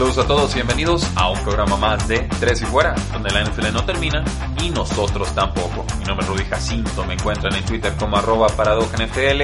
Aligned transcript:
Saludos 0.00 0.24
a 0.24 0.26
todos 0.26 0.52
y 0.52 0.54
bienvenidos 0.54 1.06
a 1.14 1.28
un 1.28 1.38
programa 1.44 1.76
más 1.76 2.08
de 2.08 2.20
Tres 2.40 2.62
y 2.62 2.64
Fuera, 2.64 2.94
donde 3.12 3.30
la 3.32 3.44
NFL 3.44 3.70
no 3.70 3.84
termina 3.84 4.24
y 4.58 4.70
nosotros 4.70 5.34
tampoco. 5.34 5.84
Mi 5.98 6.06
nombre 6.06 6.24
es 6.24 6.32
Rudy 6.32 6.44
Jacinto, 6.46 7.04
me 7.04 7.12
encuentran 7.12 7.54
en 7.54 7.62
Twitter 7.66 7.92
como 7.98 8.16
arroba 8.16 8.46
NFL 8.46 9.42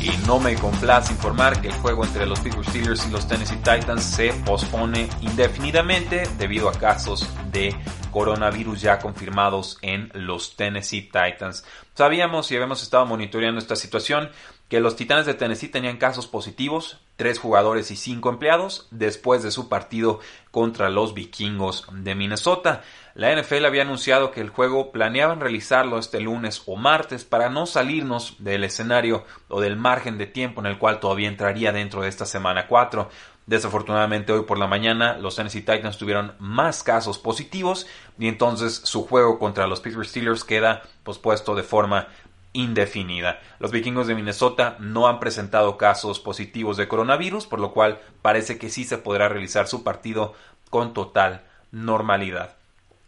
y 0.00 0.16
no 0.24 0.38
me 0.38 0.54
complace 0.54 1.12
informar 1.12 1.60
que 1.60 1.66
el 1.66 1.74
juego 1.74 2.04
entre 2.04 2.26
los 2.26 2.38
Pittsburgh 2.38 2.68
Steelers 2.68 3.08
y 3.08 3.10
los 3.10 3.26
Tennessee 3.26 3.56
Titans 3.56 4.04
se 4.04 4.32
pospone 4.44 5.08
indefinidamente 5.20 6.28
debido 6.38 6.68
a 6.68 6.72
casos 6.74 7.28
de 7.50 7.74
coronavirus 8.12 8.80
ya 8.80 9.00
confirmados 9.00 9.78
en 9.82 10.12
los 10.14 10.54
Tennessee 10.54 11.10
Titans. 11.10 11.64
Sabíamos 11.94 12.52
y 12.52 12.54
habíamos 12.54 12.84
estado 12.84 13.04
monitoreando 13.04 13.58
esta 13.58 13.74
situación 13.74 14.30
que 14.68 14.80
los 14.80 14.96
Titanes 14.96 15.26
de 15.26 15.34
Tennessee 15.34 15.68
tenían 15.68 15.96
casos 15.96 16.26
positivos, 16.26 17.00
tres 17.16 17.38
jugadores 17.38 17.90
y 17.90 17.96
cinco 17.96 18.28
empleados, 18.28 18.86
después 18.90 19.42
de 19.42 19.50
su 19.50 19.68
partido 19.68 20.20
contra 20.50 20.90
los 20.90 21.14
vikingos 21.14 21.86
de 21.90 22.14
Minnesota. 22.14 22.82
La 23.14 23.34
NFL 23.34 23.64
había 23.64 23.82
anunciado 23.82 24.30
que 24.30 24.42
el 24.42 24.50
juego 24.50 24.92
planeaban 24.92 25.40
realizarlo 25.40 25.98
este 25.98 26.20
lunes 26.20 26.62
o 26.66 26.76
martes 26.76 27.24
para 27.24 27.48
no 27.48 27.66
salirnos 27.66 28.36
del 28.38 28.62
escenario 28.62 29.24
o 29.48 29.60
del 29.60 29.76
margen 29.76 30.18
de 30.18 30.26
tiempo 30.26 30.60
en 30.60 30.66
el 30.66 30.78
cual 30.78 31.00
todavía 31.00 31.28
entraría 31.28 31.72
dentro 31.72 32.02
de 32.02 32.08
esta 32.08 32.26
semana 32.26 32.68
4. 32.68 33.08
Desafortunadamente 33.46 34.30
hoy 34.30 34.42
por 34.42 34.58
la 34.58 34.66
mañana 34.66 35.16
los 35.16 35.36
Tennessee 35.36 35.62
Titans 35.62 35.96
tuvieron 35.96 36.34
más 36.38 36.82
casos 36.82 37.18
positivos 37.18 37.86
y 38.18 38.28
entonces 38.28 38.82
su 38.84 39.06
juego 39.06 39.38
contra 39.38 39.66
los 39.66 39.80
Pittsburgh 39.80 40.06
Steelers 40.06 40.44
queda 40.44 40.82
pospuesto 41.02 41.54
de 41.54 41.62
forma 41.62 42.08
indefinida. 42.52 43.40
Los 43.58 43.70
vikingos 43.70 44.06
de 44.06 44.14
Minnesota 44.14 44.76
no 44.80 45.08
han 45.08 45.20
presentado 45.20 45.76
casos 45.76 46.20
positivos 46.20 46.76
de 46.76 46.88
coronavirus, 46.88 47.46
por 47.46 47.60
lo 47.60 47.72
cual 47.72 48.00
parece 48.22 48.58
que 48.58 48.70
sí 48.70 48.84
se 48.84 48.98
podrá 48.98 49.28
realizar 49.28 49.68
su 49.68 49.84
partido 49.84 50.34
con 50.70 50.94
total 50.94 51.42
normalidad. 51.70 52.58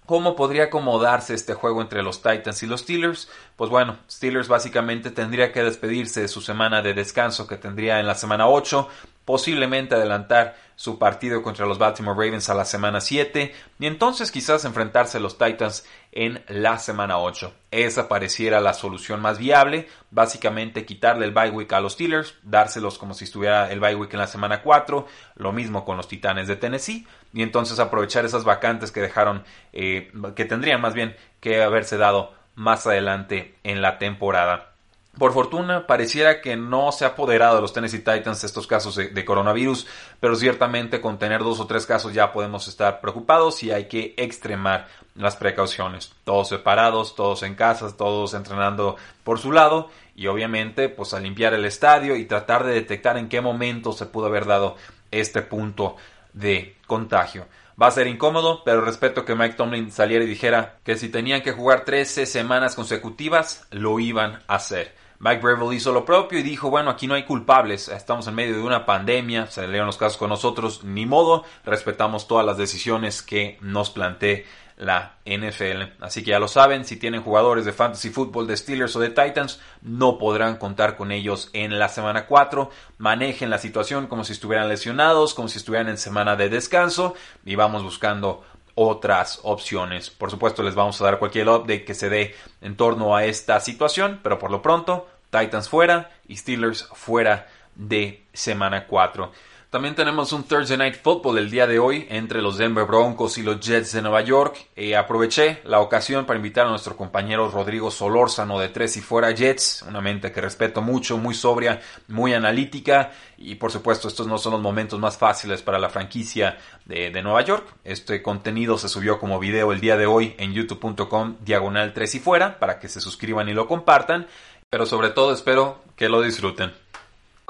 ¿Cómo 0.07 0.35
podría 0.35 0.65
acomodarse 0.65 1.35
este 1.35 1.55
juego 1.55 1.81
entre 1.83 2.03
los 2.03 2.21
Titans 2.21 2.65
y 2.65 2.67
los 2.67 2.81
Steelers? 2.81 3.29
Pues 3.55 3.71
bueno, 3.71 3.97
Steelers 4.11 4.49
básicamente 4.49 5.13
tendría 5.13 5.53
que 5.53 5.63
despedirse 5.63 6.23
de 6.23 6.29
su 6.29 6.41
semana 6.41 6.83
de 6.83 6.95
descanso 6.95 7.47
que 7.47 7.57
tendría 7.57 8.01
en 8.01 8.09
la 8.09 8.17
semana 8.17 8.49
8, 8.49 8.89
posiblemente 9.31 9.95
adelantar 9.95 10.57
su 10.75 10.99
partido 10.99 11.41
contra 11.41 11.65
los 11.65 11.79
Baltimore 11.79 12.19
Ravens 12.19 12.51
a 12.51 12.55
la 12.55 12.65
semana 12.65 13.01
7 13.01 13.55
y 13.79 13.87
entonces 13.87 14.33
quizás 14.33 14.65
enfrentarse 14.65 15.19
a 15.19 15.21
los 15.21 15.39
Titans 15.39 15.87
en 16.11 16.43
la 16.49 16.81
semana 16.81 17.21
8. 17.21 17.55
Esa 17.71 18.09
pareciera 18.09 18.61
la 18.61 18.75
solución 18.75 19.21
más 19.21 19.39
viable, 19.39 19.87
básicamente 20.11 20.85
quitarle 20.85 21.27
el 21.27 21.31
bye 21.31 21.51
week 21.51 21.73
a 21.73 21.81
los 21.81 21.93
Steelers, 21.93 22.35
dárselos 22.43 22.99
como 22.99 23.15
si 23.15 23.23
estuviera 23.23 23.71
el 23.71 23.79
bye 23.79 23.95
week 23.95 24.13
en 24.15 24.19
la 24.19 24.27
semana 24.27 24.63
4, 24.63 25.07
lo 25.37 25.53
mismo 25.53 25.85
con 25.85 25.97
los 25.97 26.09
Titanes 26.09 26.49
de 26.49 26.57
Tennessee 26.57 27.07
y 27.33 27.43
entonces 27.43 27.79
aprovechar 27.79 28.25
esas 28.25 28.43
vacantes 28.43 28.91
que 28.91 29.01
dejaron, 29.01 29.45
eh, 29.73 30.11
que 30.35 30.45
tendrían 30.45 30.81
más 30.81 30.95
bien 30.95 31.15
que 31.39 31.63
haberse 31.63 31.99
dado 31.99 32.35
más 32.57 32.85
adelante 32.89 33.55
en 33.63 33.81
la 33.81 33.99
temporada. 33.99 34.70
Por 35.19 35.33
fortuna, 35.33 35.87
pareciera 35.87 36.41
que 36.41 36.57
no 36.57 36.93
se 36.93 37.05
ha 37.05 37.09
apoderado 37.09 37.57
de 37.57 37.63
los 37.63 37.73
Tennessee 37.73 37.99
Titans 37.99 38.45
estos 38.45 38.67
casos 38.67 38.95
de, 38.95 39.25
coronavirus, 39.25 39.87
pero 40.21 40.37
ciertamente 40.37 41.01
con 41.01 41.19
tener 41.19 41.41
dos 41.41 41.59
o 41.59 41.67
tres 41.67 41.85
casos 41.85 42.15
ya 42.15 42.33
podemos 42.33 42.69
estar 42.69 43.01
preocupados 43.01 43.63
y 43.63 43.73
hay 43.73 43.87
que 43.87 44.15
extremar 44.17 44.87
las 45.17 45.37
precauciones. 45.37 46.13
Todos 46.25 46.49
separados, 46.49 47.17
todos 47.17 47.43
en 47.43 47.57
casas, 47.57 47.97
todos 47.97 48.35
entrenando 48.35 48.97
por 49.25 49.41
su 49.41 49.51
lado 49.51 49.91
y 50.15 50.29
obviamente 50.29 50.89
pues 50.89 51.13
a 51.13 51.21
limpiar 51.21 51.55
el 51.55 51.65
estadio 51.65 52.15
y 52.17 52.25
tratar 52.25 52.65
de 52.65 52.75
detectar 52.75 53.19
en 53.19 53.29
qué 53.29 53.41
momento 53.41 53.93
se 53.93 54.07
pudo 54.07 54.27
haber 54.27 54.47
dado 54.47 54.77
este 55.11 55.43
punto 55.43 55.97
de 56.33 56.77
contagio. 56.87 57.47
Va 57.81 57.89
a 57.89 57.91
ser 57.91 58.07
incómodo, 58.07 58.63
pero 58.65 58.83
respeto 58.83 59.25
que 59.25 59.35
Mike 59.35 59.57
Tomlin 59.57 59.91
saliera 59.91 60.25
y 60.25 60.29
dijera 60.29 60.77
que 60.85 60.97
si 60.97 61.09
tenían 61.09 61.43
que 61.43 61.53
jugar 61.53 61.85
13 61.85 62.27
semanas 62.27 62.75
consecutivas, 62.77 63.67
lo 63.71 63.99
iban 63.99 64.43
a 64.47 64.55
hacer. 64.55 65.00
Mike 65.23 65.43
Breville 65.43 65.77
hizo 65.77 65.93
lo 65.93 66.07
propio 66.07 66.39
y 66.39 66.43
dijo, 66.43 66.71
bueno, 66.71 66.89
aquí 66.89 67.07
no 67.07 67.13
hay 67.13 67.25
culpables, 67.25 67.89
estamos 67.89 68.27
en 68.27 68.35
medio 68.35 68.55
de 68.55 68.63
una 68.63 68.87
pandemia, 68.87 69.49
se 69.49 69.67
leyeron 69.67 69.87
los 69.87 69.99
casos 69.99 70.17
con 70.17 70.31
nosotros, 70.31 70.83
ni 70.83 71.05
modo, 71.05 71.45
respetamos 71.63 72.27
todas 72.27 72.47
las 72.47 72.57
decisiones 72.57 73.21
que 73.21 73.59
nos 73.61 73.91
plantee 73.91 74.47
la 74.81 75.17
NFL. 75.27 76.03
Así 76.03 76.25
que 76.25 76.31
ya 76.31 76.39
lo 76.39 76.49
saben, 76.49 76.87
si 76.87 76.97
tienen 76.97 77.23
jugadores 77.23 77.67
de 77.67 77.73
fantasy 77.75 78.09
football 78.09 78.47
de 78.47 78.57
Steelers 78.57 78.97
o 78.97 79.01
de 79.01 79.11
Titans, 79.11 79.61
no 79.83 80.17
podrán 80.17 80.57
contar 80.57 80.97
con 80.97 81.13
ellos 81.13 81.51
en 81.53 81.79
la 81.79 81.91
semana 81.91 82.25
4. 82.25 82.71
Manejen 82.97 83.51
la 83.51 83.59
situación 83.59 84.07
como 84.07 84.25
si 84.25 84.33
estuvieran 84.33 84.71
lesionados, 84.71 85.35
como 85.35 85.49
si 85.49 85.59
estuvieran 85.59 85.91
en 85.91 85.99
semana 85.99 86.35
de 86.35 86.49
descanso 86.49 87.15
y 87.45 87.57
vamos 87.57 87.83
buscando 87.83 88.43
otras 88.75 89.41
opciones. 89.43 90.11
Por 90.11 90.31
supuesto, 90.31 90.63
les 90.63 90.75
vamos 90.75 91.01
a 91.01 91.05
dar 91.05 91.19
cualquier 91.19 91.49
update 91.49 91.85
que 91.85 91.95
se 91.95 92.09
dé 92.09 92.35
en 92.61 92.77
torno 92.77 93.17
a 93.17 93.25
esta 93.25 93.61
situación, 93.61 94.21
pero 94.23 94.39
por 94.39 94.51
lo 94.51 94.63
pronto, 94.63 95.09
Titans 95.31 95.69
fuera 95.69 96.11
y 96.27 96.37
Steelers 96.37 96.89
fuera 96.95 97.49
de 97.75 98.25
semana 98.33 98.87
4. 98.87 99.33
También 99.71 99.95
tenemos 99.95 100.33
un 100.33 100.43
Thursday 100.43 100.77
Night 100.77 100.97
Football 101.01 101.39
el 101.39 101.49
día 101.49 101.65
de 101.65 101.79
hoy 101.79 102.05
entre 102.11 102.43
los 102.43 102.59
Denver 102.59 102.87
Broncos 102.87 103.39
y 103.39 103.45
los 103.45 103.61
Jets 103.61 103.93
de 103.93 104.03
Nueva 104.03 104.21
York. 104.21 104.67
Eh, 104.75 104.97
aproveché 104.97 105.61
la 105.63 105.79
ocasión 105.79 106.27
para 106.27 106.39
invitar 106.39 106.67
a 106.67 106.71
nuestro 106.71 106.97
compañero 106.97 107.49
Rodrigo 107.49 107.93
Solórzano 107.93 108.59
de 108.59 108.71
Tres 108.71 108.97
y 108.97 109.01
Fuera 109.01 109.31
Jets, 109.31 109.85
una 109.87 110.01
mente 110.01 110.33
que 110.33 110.41
respeto 110.41 110.83
mucho, 110.83 111.19
muy 111.19 111.35
sobria, 111.35 111.81
muy 112.09 112.35
analítica 112.35 113.13
y 113.39 113.55
por 113.55 113.71
supuesto 113.71 114.09
estos 114.09 114.27
no 114.27 114.39
son 114.39 114.55
los 114.55 114.61
momentos 114.61 114.99
más 114.99 115.17
fáciles 115.17 115.63
para 115.63 115.79
la 115.79 115.89
franquicia 115.89 116.59
de, 116.85 117.11
de 117.11 117.23
Nueva 117.23 117.43
York. 117.43 117.65
Este 117.85 118.23
contenido 118.23 118.77
se 118.77 118.89
subió 118.89 119.21
como 119.21 119.39
video 119.39 119.71
el 119.71 119.79
día 119.79 119.97
de 119.97 120.07
hoy 120.07 120.35
en 120.39 120.53
youtube.com 120.53 121.37
diagonal 121.43 121.93
Tres 121.93 122.17
y 122.17 122.19
Fuera 122.19 122.59
para 122.59 122.81
que 122.81 122.89
se 122.89 123.01
suscriban 123.01 123.49
y 123.49 123.55
lo 123.55 123.69
compartan, 123.69 124.27
pero 124.69 124.85
sobre 124.85 125.11
todo 125.11 125.33
espero 125.33 125.81
que 125.95 126.09
lo 126.09 126.23
disfruten. 126.23 126.73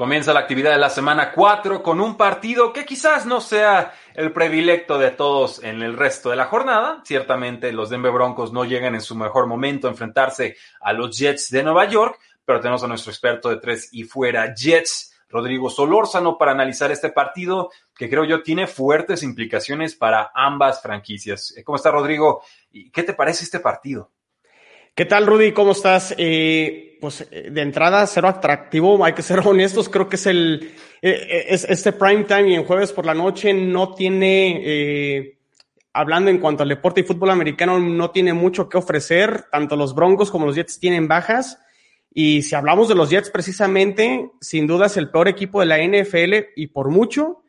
Comienza 0.00 0.32
la 0.32 0.40
actividad 0.40 0.70
de 0.70 0.78
la 0.78 0.88
semana 0.88 1.30
4 1.30 1.82
con 1.82 2.00
un 2.00 2.16
partido 2.16 2.72
que 2.72 2.86
quizás 2.86 3.26
no 3.26 3.42
sea 3.42 3.92
el 4.14 4.32
predilecto 4.32 4.98
de 4.98 5.10
todos 5.10 5.62
en 5.62 5.82
el 5.82 5.94
resto 5.94 6.30
de 6.30 6.36
la 6.36 6.46
jornada. 6.46 7.02
Ciertamente 7.04 7.70
los 7.70 7.90
Denver 7.90 8.10
Broncos 8.10 8.50
no 8.50 8.64
llegan 8.64 8.94
en 8.94 9.02
su 9.02 9.14
mejor 9.14 9.46
momento 9.46 9.86
a 9.86 9.90
enfrentarse 9.90 10.56
a 10.80 10.94
los 10.94 11.18
Jets 11.18 11.50
de 11.50 11.62
Nueva 11.62 11.84
York, 11.84 12.18
pero 12.46 12.60
tenemos 12.60 12.82
a 12.82 12.86
nuestro 12.86 13.12
experto 13.12 13.50
de 13.50 13.58
tres 13.58 13.90
y 13.92 14.04
fuera 14.04 14.54
Jets, 14.54 15.12
Rodrigo 15.28 15.68
Solórzano, 15.68 16.38
para 16.38 16.52
analizar 16.52 16.90
este 16.90 17.10
partido 17.10 17.70
que 17.94 18.08
creo 18.08 18.24
yo 18.24 18.42
tiene 18.42 18.66
fuertes 18.66 19.22
implicaciones 19.22 19.96
para 19.96 20.30
ambas 20.34 20.80
franquicias. 20.80 21.54
¿Cómo 21.62 21.76
está 21.76 21.90
Rodrigo? 21.90 22.42
¿Qué 22.90 23.02
te 23.02 23.12
parece 23.12 23.44
este 23.44 23.60
partido? 23.60 24.10
¿Qué 24.94 25.04
tal, 25.04 25.26
Rudy? 25.26 25.52
¿Cómo 25.52 25.72
estás? 25.72 26.14
Eh, 26.16 26.89
pues 27.00 27.26
eh, 27.30 27.50
de 27.50 27.62
entrada, 27.62 28.06
cero 28.06 28.28
atractivo, 28.28 29.04
hay 29.04 29.12
que 29.12 29.22
ser 29.22 29.40
honestos, 29.44 29.88
creo 29.88 30.08
que 30.08 30.16
es 30.16 30.26
el, 30.26 30.72
eh, 31.02 31.46
es, 31.48 31.64
este 31.64 31.92
prime 31.92 32.24
time 32.24 32.50
y 32.50 32.54
en 32.54 32.64
jueves 32.64 32.92
por 32.92 33.06
la 33.06 33.14
noche 33.14 33.52
no 33.52 33.94
tiene, 33.94 35.36
hablando 35.92 36.30
en 36.30 36.38
cuanto 36.38 36.62
al 36.62 36.68
deporte 36.68 37.00
y 37.00 37.04
fútbol 37.04 37.30
americano, 37.30 37.78
no 37.78 38.10
tiene 38.10 38.32
mucho 38.32 38.68
que 38.68 38.78
ofrecer, 38.78 39.46
tanto 39.50 39.76
los 39.76 39.94
Broncos 39.94 40.30
como 40.30 40.46
los 40.46 40.56
Jets 40.56 40.78
tienen 40.78 41.08
bajas, 41.08 41.58
y 42.12 42.42
si 42.42 42.54
hablamos 42.54 42.88
de 42.88 42.96
los 42.96 43.10
Jets 43.10 43.30
precisamente, 43.30 44.30
sin 44.40 44.66
duda 44.66 44.86
es 44.86 44.96
el 44.96 45.10
peor 45.10 45.28
equipo 45.28 45.60
de 45.60 45.66
la 45.66 45.78
NFL 45.78 46.50
y 46.56 46.66
por 46.68 46.90
mucho, 46.90 47.42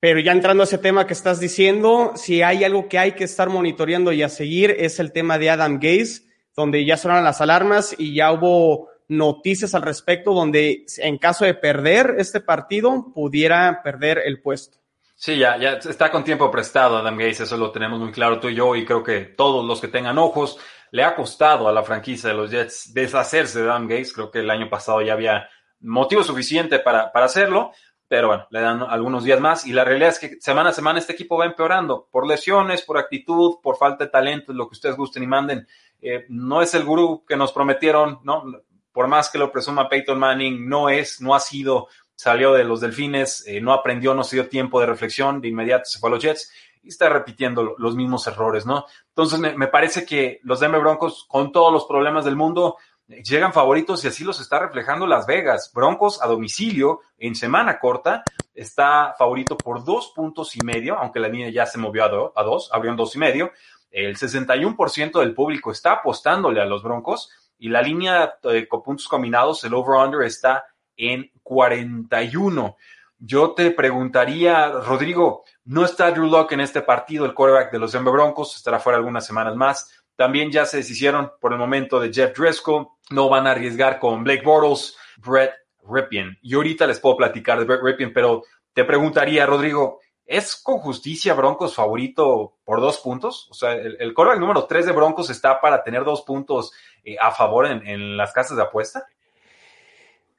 pero 0.00 0.20
ya 0.20 0.32
entrando 0.32 0.62
a 0.62 0.64
ese 0.64 0.78
tema 0.78 1.06
que 1.06 1.12
estás 1.12 1.40
diciendo, 1.40 2.12
si 2.14 2.42
hay 2.42 2.64
algo 2.64 2.88
que 2.88 2.98
hay 2.98 3.12
que 3.12 3.24
estar 3.24 3.48
monitoreando 3.48 4.12
y 4.12 4.22
a 4.22 4.28
seguir 4.28 4.74
es 4.78 5.00
el 5.00 5.12
tema 5.12 5.38
de 5.38 5.50
Adam 5.50 5.78
Gaze 5.80 6.28
donde 6.58 6.84
ya 6.84 6.96
sonaron 6.96 7.22
las 7.22 7.40
alarmas 7.40 7.94
y 7.96 8.14
ya 8.14 8.32
hubo 8.32 8.88
noticias 9.08 9.74
al 9.74 9.82
respecto 9.82 10.32
donde 10.32 10.84
en 10.98 11.18
caso 11.18 11.44
de 11.44 11.54
perder 11.54 12.16
este 12.18 12.40
partido 12.40 13.12
pudiera 13.14 13.82
perder 13.82 14.22
el 14.24 14.40
puesto. 14.40 14.78
Sí, 15.14 15.36
ya, 15.36 15.56
ya 15.56 15.72
está 15.72 16.12
con 16.12 16.22
tiempo 16.22 16.50
prestado 16.50 16.96
Adam 16.96 17.16
Gaze, 17.16 17.42
eso 17.42 17.56
lo 17.56 17.72
tenemos 17.72 17.98
muy 17.98 18.12
claro 18.12 18.38
tú 18.38 18.48
y 18.48 18.54
yo, 18.54 18.76
y 18.76 18.84
creo 18.84 19.02
que 19.02 19.20
todos 19.22 19.64
los 19.64 19.80
que 19.80 19.88
tengan 19.88 20.16
ojos, 20.16 20.58
le 20.92 21.02
ha 21.02 21.16
costado 21.16 21.68
a 21.68 21.72
la 21.72 21.82
franquicia 21.82 22.30
de 22.30 22.36
los 22.36 22.50
Jets 22.50 22.94
deshacerse 22.94 23.60
de 23.60 23.68
Adam 23.68 23.88
Gaze, 23.88 24.12
creo 24.14 24.30
que 24.30 24.38
el 24.38 24.50
año 24.50 24.70
pasado 24.70 25.02
ya 25.02 25.14
había 25.14 25.48
motivo 25.80 26.22
suficiente 26.22 26.78
para, 26.78 27.10
para 27.10 27.26
hacerlo, 27.26 27.72
pero 28.08 28.28
bueno, 28.28 28.46
le 28.50 28.60
dan 28.60 28.82
algunos 28.82 29.22
días 29.24 29.38
más 29.38 29.66
y 29.66 29.72
la 29.72 29.84
realidad 29.84 30.10
es 30.10 30.18
que 30.18 30.40
semana 30.40 30.70
a 30.70 30.72
semana 30.72 30.98
este 30.98 31.12
equipo 31.12 31.36
va 31.36 31.44
empeorando 31.44 32.08
por 32.10 32.26
lesiones, 32.26 32.82
por 32.82 32.96
actitud, 32.96 33.56
por 33.62 33.76
falta 33.76 34.04
de 34.04 34.10
talento, 34.10 34.52
lo 34.52 34.66
que 34.66 34.74
ustedes 34.74 34.96
gusten 34.96 35.22
y 35.24 35.26
manden. 35.26 35.66
Eh, 36.00 36.24
no 36.28 36.62
es 36.62 36.74
el 36.74 36.84
gurú 36.84 37.24
que 37.26 37.36
nos 37.36 37.52
prometieron, 37.52 38.20
¿no? 38.22 38.44
Por 38.92 39.08
más 39.08 39.30
que 39.30 39.38
lo 39.38 39.52
presuma 39.52 39.88
Peyton 39.88 40.18
Manning, 40.18 40.68
no 40.68 40.88
es, 40.88 41.20
no 41.20 41.34
ha 41.34 41.40
sido 41.40 41.88
salió 42.18 42.52
de 42.52 42.64
los 42.64 42.80
Delfines, 42.80 43.46
eh, 43.46 43.60
no 43.60 43.72
aprendió, 43.72 44.12
no 44.12 44.24
se 44.24 44.34
dio 44.34 44.48
tiempo 44.48 44.80
de 44.80 44.86
reflexión, 44.86 45.40
de 45.40 45.48
inmediato 45.48 45.84
se 45.84 46.00
fue 46.00 46.10
a 46.10 46.14
los 46.14 46.22
Jets 46.22 46.50
y 46.82 46.88
está 46.88 47.08
repitiendo 47.08 47.76
los 47.78 47.94
mismos 47.94 48.26
errores, 48.26 48.66
¿no? 48.66 48.86
Entonces 49.10 49.38
me, 49.38 49.68
parece 49.68 50.04
que 50.04 50.40
los 50.42 50.58
Denver 50.58 50.80
Broncos, 50.80 51.26
con 51.28 51.52
todos 51.52 51.72
los 51.72 51.84
problemas 51.86 52.24
del 52.24 52.34
mundo, 52.34 52.76
llegan 53.06 53.52
favoritos 53.52 54.04
y 54.04 54.08
así 54.08 54.24
los 54.24 54.40
está 54.40 54.58
reflejando 54.58 55.06
Las 55.06 55.26
Vegas. 55.26 55.70
Broncos 55.72 56.20
a 56.20 56.26
domicilio 56.26 57.02
en 57.18 57.36
semana 57.36 57.78
corta 57.78 58.24
está 58.52 59.14
favorito 59.16 59.56
por 59.56 59.84
dos 59.84 60.12
puntos 60.14 60.56
y 60.56 60.60
medio, 60.64 60.98
aunque 60.98 61.20
la 61.20 61.28
línea 61.28 61.50
ya 61.50 61.66
se 61.66 61.78
movió 61.78 62.04
a, 62.04 62.42
dos, 62.42 62.68
abrió 62.72 62.90
en 62.90 62.96
dos 62.96 63.14
y 63.14 63.18
medio. 63.18 63.52
El 63.92 64.16
61% 64.16 65.20
del 65.20 65.34
público 65.34 65.70
está 65.70 65.92
apostándole 65.92 66.60
a 66.60 66.66
los 66.66 66.82
Broncos 66.82 67.30
y 67.58 67.68
la 67.68 67.82
línea 67.82 68.34
de 68.42 68.68
con 68.68 68.82
puntos 68.82 69.08
combinados, 69.08 69.64
el 69.64 69.74
over-under 69.74 70.22
está 70.22 70.64
en 70.96 71.30
41. 71.42 72.76
Yo 73.18 73.52
te 73.52 73.70
preguntaría, 73.72 74.68
Rodrigo, 74.70 75.44
no 75.64 75.84
está 75.84 76.10
Drew 76.10 76.30
Locke 76.30 76.52
en 76.52 76.60
este 76.60 76.82
partido, 76.82 77.24
el 77.24 77.34
quarterback 77.34 77.72
de 77.72 77.78
los 77.78 77.92
Denver 77.92 78.12
Broncos, 78.12 78.56
estará 78.56 78.78
fuera 78.78 78.96
algunas 78.96 79.26
semanas 79.26 79.56
más. 79.56 80.04
También 80.14 80.50
ya 80.50 80.66
se 80.66 80.78
deshicieron 80.78 81.32
por 81.40 81.52
el 81.52 81.58
momento 81.58 82.00
de 82.00 82.12
Jeff 82.12 82.36
Driscoll, 82.36 82.88
no 83.10 83.28
van 83.28 83.46
a 83.46 83.52
arriesgar 83.52 83.98
con 83.98 84.24
Blake 84.24 84.42
Bortles, 84.44 84.96
Brett 85.16 85.52
Ripien. 85.88 86.38
Y 86.42 86.54
ahorita 86.54 86.86
les 86.86 87.00
puedo 87.00 87.16
platicar 87.16 87.58
de 87.58 87.64
Brett 87.64 87.82
Ripien, 87.82 88.12
pero 88.12 88.44
te 88.72 88.84
preguntaría, 88.84 89.46
Rodrigo, 89.46 90.00
¿es 90.28 90.54
con 90.54 90.78
justicia 90.78 91.34
Broncos 91.34 91.74
favorito 91.74 92.58
por 92.64 92.80
dos 92.80 92.98
puntos? 92.98 93.48
O 93.50 93.54
sea, 93.54 93.72
el, 93.72 93.96
el 93.98 94.14
quarterback 94.14 94.40
número 94.40 94.66
tres 94.66 94.86
de 94.86 94.92
Broncos 94.92 95.30
está 95.30 95.60
para 95.60 95.82
tener 95.82 96.04
dos 96.04 96.22
puntos 96.22 96.70
eh, 97.02 97.16
a 97.18 97.32
favor 97.32 97.66
en, 97.66 97.84
en 97.84 98.16
las 98.16 98.32
casas 98.32 98.56
de 98.56 98.62
apuesta. 98.62 99.06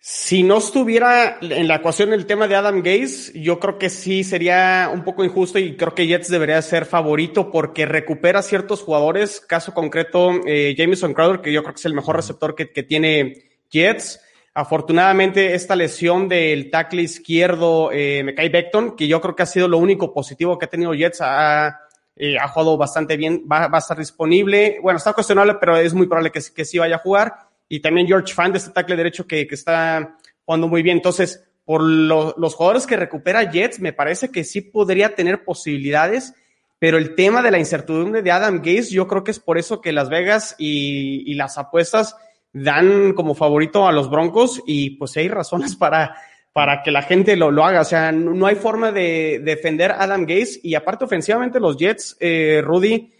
Si 0.01 0.43
no 0.43 0.59
estuviera 0.59 1.39
en 1.41 1.67
la 1.67 1.75
ecuación 1.75 2.13
el 2.13 2.25
tema 2.25 2.47
de 2.47 2.55
Adam 2.55 2.81
Gaze, 2.81 3.37
yo 3.37 3.59
creo 3.59 3.77
que 3.77 3.89
sí 3.89 4.23
sería 4.23 4.89
un 4.93 5.03
poco 5.03 5.25
injusto 5.25 5.59
y 5.59 5.75
creo 5.75 5.93
que 5.93 6.07
Jets 6.07 6.29
debería 6.29 6.61
ser 6.61 6.85
favorito 6.85 7.51
porque 7.51 7.85
recupera 7.85 8.41
ciertos 8.41 8.81
jugadores. 8.81 9.41
Caso 9.41 9.73
concreto, 9.73 10.31
eh, 10.45 10.73
Jameson 10.77 11.13
Crowder, 11.13 11.41
que 11.41 11.51
yo 11.51 11.63
creo 11.63 11.73
que 11.73 11.79
es 11.79 11.85
el 11.85 11.95
mejor 11.95 12.15
receptor 12.15 12.55
que, 12.55 12.71
que 12.71 12.83
tiene 12.83 13.49
Jets. 13.69 14.21
Afortunadamente, 14.53 15.53
esta 15.53 15.75
lesión 15.75 16.27
del 16.27 16.69
tackle 16.71 17.03
izquierdo, 17.03 17.91
eh, 17.91 18.23
Mekai 18.23 18.49
Beckton, 18.49 18.95
que 18.95 19.07
yo 19.07 19.21
creo 19.21 19.35
que 19.35 19.43
ha 19.43 19.45
sido 19.45 19.67
lo 19.67 19.77
único 19.77 20.13
positivo 20.13 20.57
que 20.57 20.65
ha 20.65 20.69
tenido 20.69 20.93
Jets, 20.93 21.21
ha, 21.21 21.79
eh, 22.15 22.37
ha 22.37 22.47
jugado 22.47 22.77
bastante 22.77 23.15
bien, 23.15 23.45
va, 23.49 23.67
va, 23.67 23.77
a 23.77 23.79
estar 23.79 23.97
disponible. 23.97 24.79
Bueno, 24.81 24.97
está 24.97 25.13
cuestionable, 25.13 25.55
pero 25.59 25.77
es 25.77 25.93
muy 25.93 26.07
probable 26.07 26.31
que, 26.31 26.41
que 26.53 26.65
sí 26.65 26.77
vaya 26.77 26.95
a 26.95 26.99
jugar 26.99 27.33
y 27.69 27.79
también 27.79 28.07
George 28.07 28.33
Fan 28.33 28.51
de 28.51 28.57
este 28.57 28.71
tackle 28.71 28.97
derecho 28.97 29.27
que, 29.27 29.47
que 29.47 29.55
está 29.55 30.17
jugando 30.43 30.67
muy 30.67 30.81
bien. 30.81 30.97
Entonces, 30.97 31.45
por 31.63 31.83
lo, 31.83 32.33
los 32.37 32.55
jugadores 32.55 32.87
que 32.87 32.97
recupera 32.97 33.49
Jets, 33.49 33.79
me 33.79 33.93
parece 33.93 34.31
que 34.31 34.43
sí 34.43 34.61
podría 34.61 35.13
tener 35.15 35.43
posibilidades, 35.43 36.33
pero 36.79 36.97
el 36.97 37.13
tema 37.13 37.43
de 37.43 37.51
la 37.51 37.59
incertidumbre 37.59 38.23
de 38.23 38.31
Adam 38.31 38.57
Gaze, 38.57 38.89
yo 38.89 39.07
creo 39.07 39.23
que 39.23 39.31
es 39.31 39.39
por 39.39 39.59
eso 39.59 39.79
que 39.79 39.93
Las 39.93 40.09
Vegas 40.09 40.55
y, 40.57 41.31
y 41.31 41.35
las 41.35 41.59
apuestas 41.59 42.15
dan 42.53 43.13
como 43.13 43.35
favorito 43.35 43.87
a 43.87 43.91
los 43.91 44.09
Broncos 44.09 44.61
y 44.65 44.91
pues 44.91 45.15
hay 45.17 45.27
razones 45.27 45.75
para, 45.77 46.15
para 46.53 46.81
que 46.83 46.91
la 46.91 47.01
gente 47.01 47.35
lo, 47.35 47.51
lo 47.51 47.63
haga. 47.63 47.81
O 47.81 47.85
sea, 47.85 48.11
no, 48.11 48.33
no 48.33 48.45
hay 48.45 48.55
forma 48.55 48.91
de, 48.91 49.41
defender 49.43 49.91
a 49.91 50.03
Adam 50.03 50.25
Gaze 50.25 50.59
y 50.63 50.75
aparte 50.75 51.05
ofensivamente 51.05 51.59
los 51.59 51.77
Jets, 51.77 52.17
eh, 52.19 52.61
Rudy, 52.63 53.11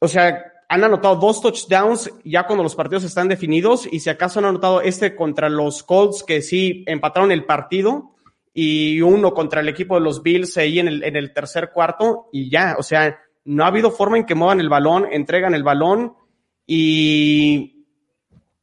o 0.00 0.08
sea, 0.08 0.44
han 0.68 0.84
anotado 0.84 1.16
dos 1.16 1.42
touchdowns 1.42 2.12
ya 2.24 2.46
cuando 2.46 2.62
los 2.62 2.76
partidos 2.76 3.02
están 3.02 3.28
definidos 3.28 3.88
y 3.90 3.98
si 3.98 4.08
acaso 4.08 4.38
han 4.38 4.46
anotado 4.46 4.80
este 4.80 5.16
contra 5.16 5.48
los 5.48 5.82
Colts 5.82 6.22
que 6.22 6.42
sí 6.42 6.84
empataron 6.86 7.32
el 7.32 7.44
partido 7.44 8.14
y 8.54 9.00
uno 9.00 9.34
contra 9.34 9.60
el 9.60 9.68
equipo 9.68 9.96
de 9.96 10.02
los 10.02 10.22
Bills 10.22 10.56
ahí 10.58 10.78
en 10.78 10.86
el, 10.86 11.02
en 11.02 11.16
el 11.16 11.32
tercer 11.32 11.70
cuarto 11.72 12.28
y 12.32 12.48
ya, 12.50 12.76
o 12.78 12.84
sea, 12.84 13.18
no 13.44 13.64
ha 13.64 13.66
habido 13.66 13.90
forma 13.90 14.16
en 14.16 14.24
que 14.24 14.36
muevan 14.36 14.60
el 14.60 14.68
balón, 14.68 15.06
entregan 15.10 15.54
el 15.54 15.64
balón 15.64 16.14
y 16.66 17.79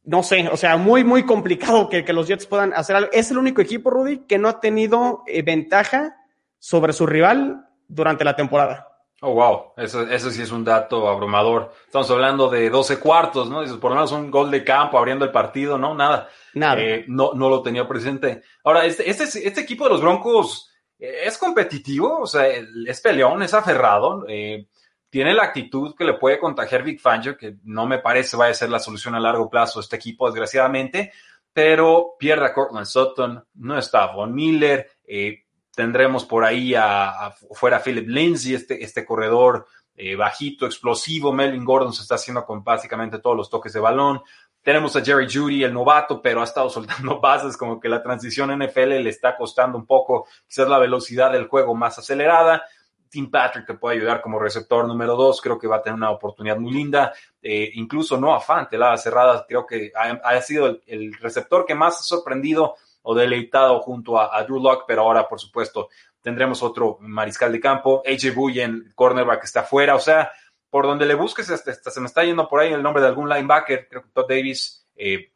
no 0.08 0.24
sé, 0.24 0.48
o 0.48 0.56
sea, 0.56 0.78
muy, 0.78 1.04
muy 1.04 1.26
complicado 1.26 1.90
que, 1.90 2.06
que 2.06 2.14
los 2.14 2.28
Jets 2.28 2.48
puedan 2.48 2.74
hacer 2.74 2.96
algo. 2.96 3.10
Es 3.12 3.30
el 3.30 3.38
único 3.38 3.62
equipo, 3.62 3.90
Rudy, 3.90 4.20
que 4.20 4.38
no 4.38 4.48
ha 4.48 4.62
tenido 4.62 5.24
eh, 5.28 5.42
ventaja 5.42 6.16
sobre 6.60 6.94
su 6.94 7.06
rival 7.06 7.68
durante 7.90 8.24
la 8.24 8.36
temporada. 8.36 8.88
Oh, 9.22 9.34
wow, 9.34 9.74
eso, 9.76 10.04
eso 10.04 10.32
sí 10.32 10.44
es 10.44 10.52
un 10.52 10.64
dato 10.64 11.10
abrumador. 11.10 11.74
Estamos 11.86 12.10
hablando 12.10 12.50
de 12.50 12.70
12 12.70 13.00
cuartos, 13.00 13.50
¿no? 13.50 13.62
Dices, 13.62 13.78
por 13.78 13.92
lo 13.92 13.96
menos 13.96 14.12
un 14.14 14.32
gol 14.32 14.50
de 14.50 14.64
campo 14.64 14.98
abriendo 14.98 15.26
el 15.26 15.32
partido, 15.32 15.78
¿no? 15.78 15.94
Nada. 15.94 16.30
Nada. 16.54 16.80
Eh, 16.80 17.04
no, 17.08 17.34
no 17.34 17.50
lo 17.50 17.62
tenía 17.62 17.86
presente. 17.86 18.44
Ahora, 18.64 18.86
este, 18.86 19.10
este, 19.10 19.24
este 19.26 19.62
equipo 19.62 19.84
de 19.84 19.90
los 19.90 20.02
Broncos 20.02 20.72
eh, 21.00 21.24
es 21.26 21.38
competitivo, 21.38 22.20
o 22.22 22.28
sea, 22.28 22.48
es 22.48 23.02
peleón, 23.02 23.44
es 23.44 23.54
aferrado, 23.54 24.24
eh, 24.30 24.68
tiene 25.10 25.34
la 25.34 25.44
actitud 25.44 25.96
que 25.96 26.04
le 26.04 26.16
puede 26.16 26.40
contagiar 26.40 26.84
Vic 26.84 27.00
Fangio, 27.00 27.38
que 27.38 27.58
no 27.64 27.86
me 27.86 28.00
parece 28.00 28.38
vaya 28.38 28.52
a 28.52 28.56
ser 28.56 28.70
la 28.70 28.80
solución 28.80 29.16
a 29.16 29.20
largo 29.20 29.50
plazo 29.50 29.80
este 29.80 29.96
equipo, 29.96 30.28
desgraciadamente, 30.28 31.12
pero 31.54 32.16
pierde 32.20 32.46
a 32.46 32.54
Cortland 32.54 32.86
Sutton, 32.86 33.44
no 33.56 33.78
está 33.78 34.08
Von 34.08 34.34
Miller, 34.34 34.88
eh, 35.06 35.44
Tendremos 35.78 36.26
por 36.26 36.44
ahí 36.44 36.74
a, 36.74 37.36
fuera 37.52 37.80
Philip 37.80 38.08
Lindsay, 38.08 38.56
este, 38.56 38.84
este 38.84 39.06
corredor 39.06 39.68
eh, 39.96 40.16
bajito, 40.16 40.66
explosivo. 40.66 41.32
Melvin 41.32 41.64
Gordon 41.64 41.94
se 41.94 42.02
está 42.02 42.16
haciendo 42.16 42.44
con 42.44 42.64
básicamente 42.64 43.20
todos 43.20 43.38
los 43.38 43.48
toques 43.48 43.74
de 43.74 43.80
balón. 43.80 44.24
Tenemos 44.64 44.96
a 44.96 45.06
Jerry 45.06 45.32
Judy, 45.32 45.64
el 45.64 45.76
novato, 45.76 46.20
pero 46.20 46.42
ha 46.42 46.46
estado 46.46 46.68
soltando 46.72 47.20
bases, 47.20 47.56
como 47.56 47.80
que 47.80 47.90
la 47.90 48.02
transición 48.02 48.58
NFL 48.58 49.04
le 49.04 49.10
está 49.12 49.38
costando 49.38 49.78
un 49.78 49.86
poco, 49.86 50.26
quizás 50.48 50.68
la 50.68 50.80
velocidad 50.80 51.32
del 51.32 51.46
juego 51.46 51.76
más 51.76 52.00
acelerada. 52.00 52.64
Tim 53.10 53.30
Patrick 53.30 53.66
que 53.66 53.74
puede 53.74 53.98
ayudar 53.98 54.22
como 54.22 54.40
receptor 54.40 54.88
número 54.88 55.16
dos, 55.16 55.42
creo 55.42 55.58
que 55.58 55.68
va 55.68 55.78
a 55.78 55.82
tener 55.82 55.96
una 55.96 56.12
oportunidad 56.12 56.58
muy 56.58 56.72
linda. 56.72 57.14
Eh, 57.42 57.72
incluso 57.76 58.18
no 58.18 58.40
Fante, 58.40 58.78
la 58.78 58.98
cerrada, 58.98 59.46
creo 59.48 59.66
que 59.66 59.92
ha, 59.96 60.42
sido 60.42 60.68
el, 60.68 60.82
el, 60.86 61.14
receptor 61.14 61.66
que 61.66 61.76
más 61.76 62.00
ha 62.00 62.04
sorprendido 62.04 62.76
o 63.10 63.16
deleitado 63.16 63.80
junto 63.80 64.20
a, 64.20 64.44
Drew 64.44 64.60
Locke, 64.60 64.84
pero 64.86 65.04
ahora, 65.04 65.30
por 65.30 65.40
supuesto, 65.40 65.88
tendremos 66.22 66.62
otro 66.62 66.98
mariscal 67.00 67.54
de 67.54 67.60
campo. 67.62 68.04
AJ 68.06 68.36
Bullen, 68.36 68.92
cornerback, 68.96 69.46
está 69.46 69.64
fuera. 69.64 69.96
O 69.96 70.00
sea, 70.00 70.30
por 70.70 70.86
donde 70.86 71.06
le 71.06 71.16
busques, 71.16 71.50
hasta, 71.50 71.74
se 71.74 72.02
me 72.02 72.08
está 72.08 72.26
yendo 72.26 72.50
por 72.50 72.60
ahí 72.60 72.74
el 72.74 72.84
nombre 72.84 73.02
de 73.02 73.08
algún 73.08 73.30
linebacker, 73.30 73.88
creo 73.90 74.04
que 74.04 74.10
Todd 74.10 74.28
Davis. 74.28 74.86
Eh, 74.98 75.32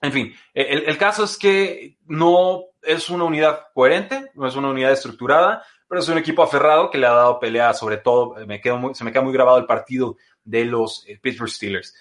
en 0.00 0.12
fin, 0.12 0.34
el, 0.52 0.82
el, 0.82 0.98
caso 0.98 1.22
es 1.22 1.38
que 1.38 1.96
no 2.06 2.64
es 2.82 3.08
una 3.08 3.22
unidad 3.22 3.68
coherente, 3.72 4.32
no 4.34 4.48
es 4.48 4.56
una 4.56 4.70
unidad 4.70 4.90
estructurada, 4.90 5.64
pero 5.92 6.00
es 6.00 6.08
un 6.08 6.16
equipo 6.16 6.42
aferrado 6.42 6.90
que 6.90 6.96
le 6.96 7.06
ha 7.06 7.12
dado 7.12 7.38
pelea, 7.38 7.74
sobre 7.74 7.98
todo, 7.98 8.34
me 8.46 8.62
quedo 8.62 8.78
muy, 8.78 8.94
se 8.94 9.04
me 9.04 9.12
queda 9.12 9.20
muy 9.20 9.32
grabado 9.34 9.58
el 9.58 9.66
partido 9.66 10.16
de 10.42 10.64
los 10.64 11.04
eh, 11.06 11.18
Pittsburgh 11.20 11.50
Steelers 11.50 11.94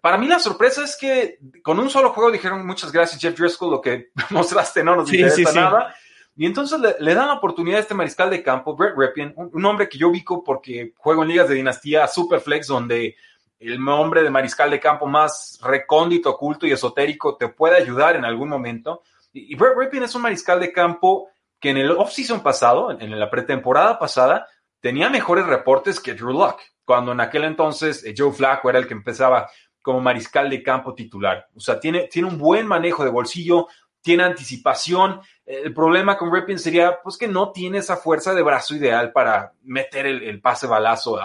para 0.00 0.18
mí 0.18 0.26
la 0.26 0.38
sorpresa 0.38 0.84
es 0.84 0.96
que 0.96 1.38
con 1.62 1.78
un 1.78 1.90
solo 1.90 2.10
juego 2.10 2.30
dijeron 2.30 2.66
muchas 2.66 2.92
gracias 2.92 3.20
Jeff 3.20 3.38
Driscoll, 3.38 3.70
lo 3.70 3.80
que 3.80 4.10
mostraste 4.30 4.84
no 4.84 4.96
nos 4.96 5.12
interesa 5.12 5.52
nada. 5.52 5.94
Y 6.36 6.46
entonces 6.46 6.78
le, 7.00 7.14
dan 7.14 7.26
la 7.26 7.34
oportunidad 7.34 7.78
a 7.78 7.82
este 7.82 7.94
mariscal 7.94 8.30
de 8.30 8.44
campo, 8.44 8.76
Brett 8.76 8.94
Ripien, 8.96 9.32
un, 9.36 9.64
hombre 9.64 9.88
que 9.88 9.98
yo 9.98 10.08
ubico 10.08 10.44
porque 10.44 10.92
juego 10.96 11.24
en 11.24 11.30
ligas 11.30 11.48
de 11.48 11.56
dinastía 11.56 12.06
Superflex, 12.06 12.68
donde 12.68 13.16
el 13.58 13.82
nombre 13.82 14.22
de 14.22 14.30
mariscal 14.30 14.70
de 14.70 14.78
campo 14.78 15.06
más 15.06 15.58
recóndito, 15.64 16.30
oculto 16.30 16.64
y 16.64 16.70
esotérico 16.70 17.36
te 17.36 17.48
puede 17.48 17.76
ayudar 17.76 18.14
en 18.14 18.24
algún 18.24 18.48
momento. 18.48 19.02
Y, 19.32 19.56
Brett 19.56 19.76
Ripien 19.76 20.04
es 20.04 20.14
un 20.14 20.22
mariscal 20.22 20.60
de 20.60 20.70
campo 20.70 21.28
que 21.60 21.70
en 21.70 21.76
el 21.76 21.90
off-season 21.90 22.42
pasado, 22.42 22.90
en, 22.90 23.18
la 23.18 23.30
pretemporada 23.30 23.98
pasada, 23.98 24.46
tenía 24.80 25.10
mejores 25.10 25.46
reportes 25.46 26.00
que 26.00 26.14
Drew 26.14 26.32
Locke, 26.32 26.62
cuando 26.84 27.12
en 27.12 27.20
aquel 27.20 27.44
entonces 27.44 28.04
eh, 28.04 28.14
Joe 28.16 28.32
Flacco 28.32 28.70
era 28.70 28.78
el 28.78 28.86
que 28.86 28.94
empezaba 28.94 29.50
como 29.82 30.00
mariscal 30.00 30.50
de 30.50 30.62
campo 30.62 30.94
titular. 30.94 31.48
O 31.54 31.60
sea, 31.60 31.80
tiene, 31.80 32.08
tiene 32.08 32.28
un 32.28 32.38
buen 32.38 32.66
manejo 32.66 33.04
de 33.04 33.10
bolsillo, 33.10 33.68
tiene 34.00 34.24
anticipación. 34.24 35.20
El 35.44 35.72
problema 35.74 36.16
con 36.16 36.32
Ripien 36.32 36.58
sería 36.58 37.00
pues 37.02 37.16
que 37.16 37.26
no 37.26 37.52
tiene 37.52 37.78
esa 37.78 37.96
fuerza 37.96 38.34
de 38.34 38.42
brazo 38.42 38.74
ideal 38.74 39.12
para 39.12 39.54
meter 39.62 40.06
el, 40.06 40.40
pase 40.40 40.66
balazo 40.66 41.18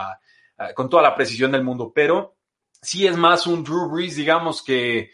con 0.75 0.89
toda 0.89 1.03
la 1.03 1.15
precisión 1.15 1.51
del 1.51 1.63
mundo, 1.63 1.91
pero 1.93 2.35
sí 2.81 3.05
es 3.05 3.17
más 3.17 3.47
un 3.47 3.63
Drew 3.63 3.89
Brees, 3.89 4.15
digamos, 4.15 4.63
que, 4.63 5.11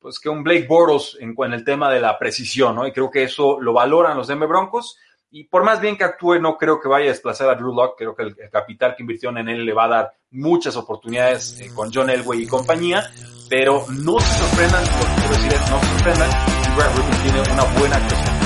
pues, 0.00 0.18
que 0.18 0.28
un 0.28 0.42
Blake 0.42 0.66
Boros 0.66 1.16
en, 1.20 1.34
en, 1.36 1.52
el 1.52 1.64
tema 1.64 1.90
de 1.90 2.00
la 2.00 2.18
precisión, 2.18 2.74
¿no? 2.74 2.86
Y 2.86 2.92
creo 2.92 3.10
que 3.10 3.24
eso 3.24 3.60
lo 3.60 3.72
valoran 3.72 4.16
los 4.16 4.28
Denver 4.28 4.48
Broncos. 4.48 4.98
Y 5.32 5.44
por 5.44 5.62
más 5.62 5.80
bien 5.80 5.96
que 5.96 6.02
actúe, 6.02 6.40
no 6.40 6.56
creo 6.56 6.80
que 6.80 6.88
vaya 6.88 7.06
a 7.06 7.12
desplazar 7.12 7.48
a 7.50 7.54
Drew 7.54 7.72
Lock. 7.72 7.96
Creo 7.96 8.16
que 8.16 8.22
el, 8.22 8.36
capital 8.50 8.96
que 8.96 9.04
invirtió 9.04 9.30
en 9.30 9.48
él 9.48 9.64
le 9.64 9.72
va 9.72 9.84
a 9.84 9.88
dar 9.88 10.12
muchas 10.32 10.76
oportunidades 10.76 11.60
eh, 11.60 11.70
con 11.72 11.92
John 11.92 12.10
Elway 12.10 12.42
y 12.42 12.46
compañía. 12.46 13.08
Pero 13.48 13.84
no 13.90 14.18
se 14.18 14.38
sorprendan, 14.38 14.82
lo 14.82 15.06
que 15.06 15.14
quiero 15.20 15.34
decir 15.34 15.52
es 15.52 15.70
no 15.70 15.80
se 15.80 15.86
sorprendan 15.86 16.30
si 16.30 16.70
Brad 16.76 16.96
Rubin 16.96 17.22
tiene 17.22 17.40
una 17.52 17.64
buena 17.78 17.96
actuación 17.96 18.40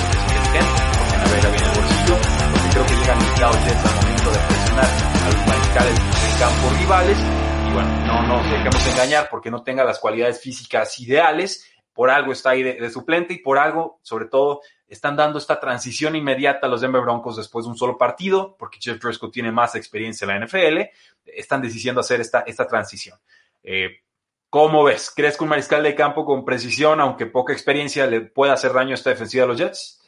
porque 0.44 1.16
navega 1.16 1.50
bien 1.50 1.64
el 1.64 1.74
bolsillo, 1.76 2.16
porque 2.52 2.68
creo 2.70 2.86
que 2.86 2.94
llegan 2.96 3.18
limitados 3.18 3.56
Jets 3.64 3.84
al 3.84 3.94
momento 3.94 4.30
de 4.30 4.38
presionar 4.48 4.84
a 4.84 5.30
los 5.30 5.46
mariscales 5.46 5.98
de 5.98 6.38
campo 6.40 6.70
rivales. 6.78 7.43
Bueno, 7.74 8.06
no 8.06 8.22
nos 8.22 8.48
dejemos 8.52 8.86
engañar 8.86 9.28
porque 9.28 9.50
no 9.50 9.64
tenga 9.64 9.82
las 9.82 9.98
cualidades 9.98 10.40
físicas 10.40 10.96
ideales. 11.00 11.68
Por 11.92 12.08
algo 12.08 12.30
está 12.30 12.50
ahí 12.50 12.62
de, 12.62 12.74
de 12.74 12.88
suplente 12.88 13.34
y 13.34 13.38
por 13.38 13.58
algo, 13.58 13.98
sobre 14.02 14.26
todo, 14.26 14.60
están 14.86 15.16
dando 15.16 15.40
esta 15.40 15.58
transición 15.58 16.14
inmediata 16.14 16.68
a 16.68 16.70
los 16.70 16.82
Denver 16.82 17.02
Broncos 17.02 17.36
después 17.36 17.64
de 17.64 17.72
un 17.72 17.76
solo 17.76 17.98
partido, 17.98 18.54
porque 18.56 18.78
Jeff 18.80 19.00
Driscoll 19.02 19.32
tiene 19.32 19.50
más 19.50 19.74
experiencia 19.74 20.24
en 20.24 20.38
la 20.38 20.46
NFL, 20.46 20.82
están 21.26 21.62
decidiendo 21.62 22.00
hacer 22.00 22.20
esta, 22.20 22.44
esta 22.46 22.68
transición. 22.68 23.18
Eh, 23.64 24.02
¿Cómo 24.50 24.84
ves? 24.84 25.12
¿Crees 25.14 25.36
que 25.36 25.42
un 25.42 25.50
mariscal 25.50 25.82
de 25.82 25.96
campo 25.96 26.24
con 26.24 26.44
precisión, 26.44 27.00
aunque 27.00 27.26
poca 27.26 27.52
experiencia, 27.52 28.06
le 28.06 28.20
pueda 28.20 28.52
hacer 28.52 28.72
daño 28.72 28.92
a 28.92 28.94
esta 28.94 29.10
defensiva 29.10 29.42
a 29.42 29.48
los 29.48 29.58
Jets? 29.58 30.00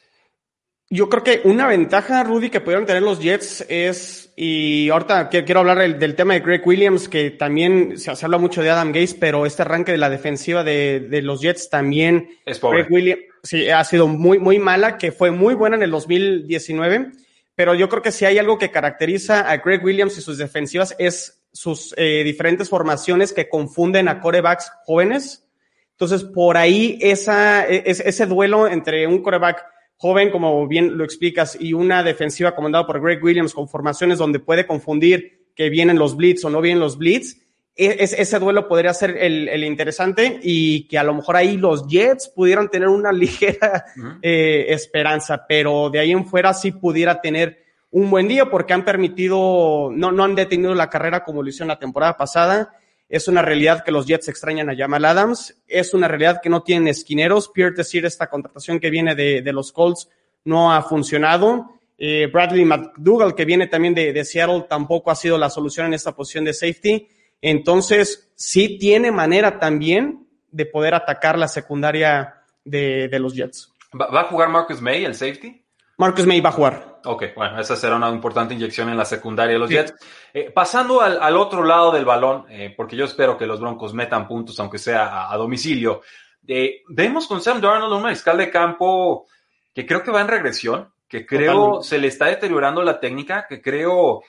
Yo 0.89 1.09
creo 1.09 1.21
que 1.21 1.41
una 1.43 1.67
ventaja, 1.67 2.23
Rudy, 2.23 2.49
que 2.49 2.61
pudieron 2.61 2.85
tener 2.85 3.01
los 3.01 3.19
Jets 3.19 3.65
es, 3.67 4.31
y 4.37 4.89
ahorita 4.89 5.27
quiero 5.27 5.59
hablar 5.59 5.99
del, 5.99 6.15
tema 6.15 6.33
de 6.33 6.39
Greg 6.39 6.65
Williams, 6.65 7.09
que 7.09 7.31
también 7.31 7.97
se, 7.97 8.09
habla 8.23 8.37
mucho 8.37 8.61
de 8.61 8.69
Adam 8.69 8.93
Gaze, 8.93 9.17
pero 9.19 9.45
este 9.45 9.63
arranque 9.63 9.91
de 9.91 9.97
la 9.97 10.09
defensiva 10.09 10.63
de, 10.63 11.01
de 11.01 11.21
los 11.21 11.41
Jets 11.41 11.69
también. 11.69 12.29
Es 12.45 12.59
pobre. 12.59 12.83
Greg 12.83 12.91
Williams, 12.93 13.21
sí, 13.43 13.69
ha 13.69 13.83
sido 13.83 14.07
muy, 14.07 14.39
muy 14.39 14.59
mala, 14.59 14.97
que 14.97 15.11
fue 15.11 15.29
muy 15.29 15.55
buena 15.55 15.75
en 15.75 15.83
el 15.83 15.91
2019, 15.91 17.11
pero 17.53 17.75
yo 17.75 17.89
creo 17.89 18.01
que 18.01 18.13
si 18.13 18.23
hay 18.23 18.37
algo 18.37 18.57
que 18.57 18.71
caracteriza 18.71 19.41
a 19.51 19.57
Greg 19.57 19.83
Williams 19.83 20.17
y 20.17 20.21
sus 20.21 20.37
defensivas 20.37 20.95
es 20.99 21.41
sus 21.51 21.93
eh, 21.97 22.23
diferentes 22.23 22.69
formaciones 22.69 23.33
que 23.33 23.49
confunden 23.49 24.07
a 24.07 24.21
corebacks 24.21 24.71
jóvenes. 24.85 25.45
Entonces, 25.91 26.23
por 26.23 26.55
ahí 26.55 26.97
esa, 27.01 27.67
e, 27.67 27.83
ese 27.85 28.25
duelo 28.25 28.67
entre 28.69 29.05
un 29.05 29.21
coreback 29.21 29.65
joven, 29.97 30.29
como 30.31 30.67
bien 30.67 30.97
lo 30.97 31.03
explicas, 31.03 31.57
y 31.59 31.73
una 31.73 32.03
defensiva 32.03 32.55
comandada 32.55 32.85
por 32.85 33.01
Greg 33.01 33.23
Williams 33.23 33.53
con 33.53 33.67
formaciones 33.67 34.19
donde 34.19 34.39
puede 34.39 34.65
confundir 34.65 35.49
que 35.55 35.69
vienen 35.69 35.97
los 35.97 36.15
blitz 36.15 36.45
o 36.45 36.49
no 36.49 36.61
vienen 36.61 36.79
los 36.79 36.97
blitz, 36.97 37.37
e-, 37.75 37.97
es, 37.99 38.13
ese 38.13 38.39
duelo 38.39 38.67
podría 38.67 38.93
ser 38.93 39.17
el, 39.17 39.63
interesante 39.63 40.39
y 40.41 40.87
que 40.87 40.97
a 40.97 41.03
lo 41.03 41.13
mejor 41.13 41.35
ahí 41.35 41.57
los 41.57 41.87
Jets 41.87 42.29
pudieran 42.29 42.69
tener 42.69 42.89
una 42.89 43.11
ligera 43.13 43.85
eh, 44.21 44.65
esperanza, 44.69 45.45
pero 45.47 45.89
de 45.89 45.99
ahí 45.99 46.11
en 46.11 46.25
fuera 46.25 46.53
sí 46.53 46.71
pudiera 46.71 47.21
tener 47.21 47.65
un 47.89 48.09
buen 48.09 48.27
día 48.27 48.49
porque 48.49 48.73
han 48.73 48.85
permitido, 48.85 49.89
no, 49.93 50.11
no 50.11 50.23
han 50.23 50.35
detenido 50.35 50.75
la 50.75 50.89
carrera 50.89 51.23
como 51.23 51.41
lo 51.41 51.49
hicieron 51.49 51.69
la 51.69 51.79
temporada 51.79 52.17
pasada 52.17 52.71
es 53.09 53.27
una 53.27 53.41
realidad 53.41 53.83
que 53.83 53.91
los 53.91 54.05
Jets 54.05 54.27
extrañan 54.27 54.69
a 54.69 54.75
Jamal 54.75 55.05
Adams. 55.05 55.61
Es 55.67 55.93
una 55.93 56.07
realidad 56.07 56.41
que 56.41 56.49
no 56.49 56.63
tienen 56.63 56.89
esquineros. 56.89 57.49
Pierre 57.49 57.75
decir, 57.75 58.05
esta 58.05 58.29
contratación 58.29 58.79
que 58.79 58.89
viene 58.89 59.15
de, 59.15 59.41
de 59.41 59.53
los 59.53 59.71
Colts 59.71 60.09
no 60.43 60.73
ha 60.73 60.81
funcionado. 60.81 61.71
Eh, 61.97 62.29
Bradley 62.31 62.65
McDougall, 62.65 63.33
que 63.33 63.45
viene 63.45 63.67
también 63.67 63.93
de, 63.95 64.13
de, 64.13 64.25
Seattle, 64.25 64.65
tampoco 64.69 65.09
ha 65.09 65.15
sido 65.15 65.37
la 65.37 65.49
solución 65.49 65.87
en 65.87 65.93
esta 65.93 66.15
posición 66.15 66.43
de 66.43 66.53
safety. 66.53 67.07
Entonces, 67.41 68.29
sí 68.35 68.77
tiene 68.77 69.11
manera 69.11 69.57
también 69.57 70.27
de 70.51 70.65
poder 70.65 70.93
atacar 70.93 71.37
la 71.37 71.47
secundaria 71.47 72.43
de, 72.65 73.07
de 73.07 73.19
los 73.19 73.33
Jets. 73.33 73.73
¿Va 73.93 74.21
a 74.21 74.25
jugar 74.25 74.49
Marcus 74.49 74.81
May, 74.81 75.05
el 75.05 75.15
safety? 75.15 75.63
Marcus 75.97 76.25
May 76.25 76.41
va 76.41 76.49
a 76.49 76.53
jugar. 76.53 76.96
Ok, 77.07 77.23
bueno, 77.35 77.59
esa 77.59 77.77
será 77.77 77.95
una 77.95 78.09
importante 78.09 78.53
inyección 78.53 78.89
en 78.89 78.97
la 78.97 79.05
secundaria 79.05 79.53
de 79.53 79.59
los 79.59 79.69
Jets. 79.69 79.93
Eh, 80.33 80.51
pasando 80.51 81.01
al, 81.01 81.37
otro 81.37 81.63
lado 81.63 81.91
del 81.91 82.03
balón, 82.03 82.45
eh, 82.49 82.73
porque 82.75 82.97
yo 82.97 83.05
espero 83.05 83.37
que 83.37 83.45
los 83.45 83.61
Broncos 83.61 83.93
metan 83.93 84.27
puntos, 84.27 84.59
aunque 84.59 84.77
sea 84.77 85.31
a, 85.31 85.37
domicilio. 85.37 86.01
Eh, 86.45 86.83
vemos 86.89 87.25
con 87.25 87.41
Sam 87.41 87.61
Darnold 87.61 87.93
un 87.93 88.01
mariscal 88.01 88.37
de 88.37 88.51
campo 88.51 89.25
que 89.73 89.85
creo 89.85 90.03
que 90.03 90.11
va 90.11 90.19
en 90.19 90.27
regresión, 90.27 90.91
que 91.07 91.25
creo 91.25 91.81
se 91.81 91.97
le 91.97 92.07
está 92.07 92.25
deteriorando 92.25 92.83
la 92.83 92.99
técnica, 92.99 93.45
que 93.47 93.61
creo 93.61 94.21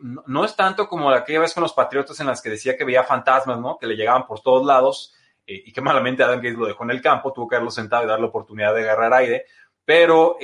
no, 0.00 0.44
es 0.44 0.54
tanto 0.54 0.88
como 0.88 1.10
aquella 1.10 1.40
vez 1.40 1.52
con 1.52 1.62
los 1.62 1.72
Patriotas 1.72 2.18
en 2.20 2.28
las 2.28 2.40
que 2.40 2.48
decía 2.48 2.76
que 2.76 2.84
veía 2.84 3.02
fantasmas, 3.02 3.58
¿no? 3.58 3.76
Que 3.76 3.88
le 3.88 3.96
llegaban 3.96 4.24
por 4.24 4.40
todos 4.40 4.64
lados 4.64 5.14
y 5.44 5.72
que 5.72 5.80
malamente 5.82 6.22
Adam 6.22 6.36
Gates 6.36 6.56
lo 6.56 6.66
dejó 6.66 6.84
en 6.84 6.92
el 6.92 7.02
campo, 7.02 7.32
tuvo 7.32 7.48
que 7.48 7.56
haberlo 7.56 7.72
sentado 7.72 8.04
y 8.04 8.06
darle 8.06 8.26
oportunidad 8.26 8.74
de 8.74 8.82
agarrar 8.82 9.12
aire, 9.12 9.44
pero 9.84 10.38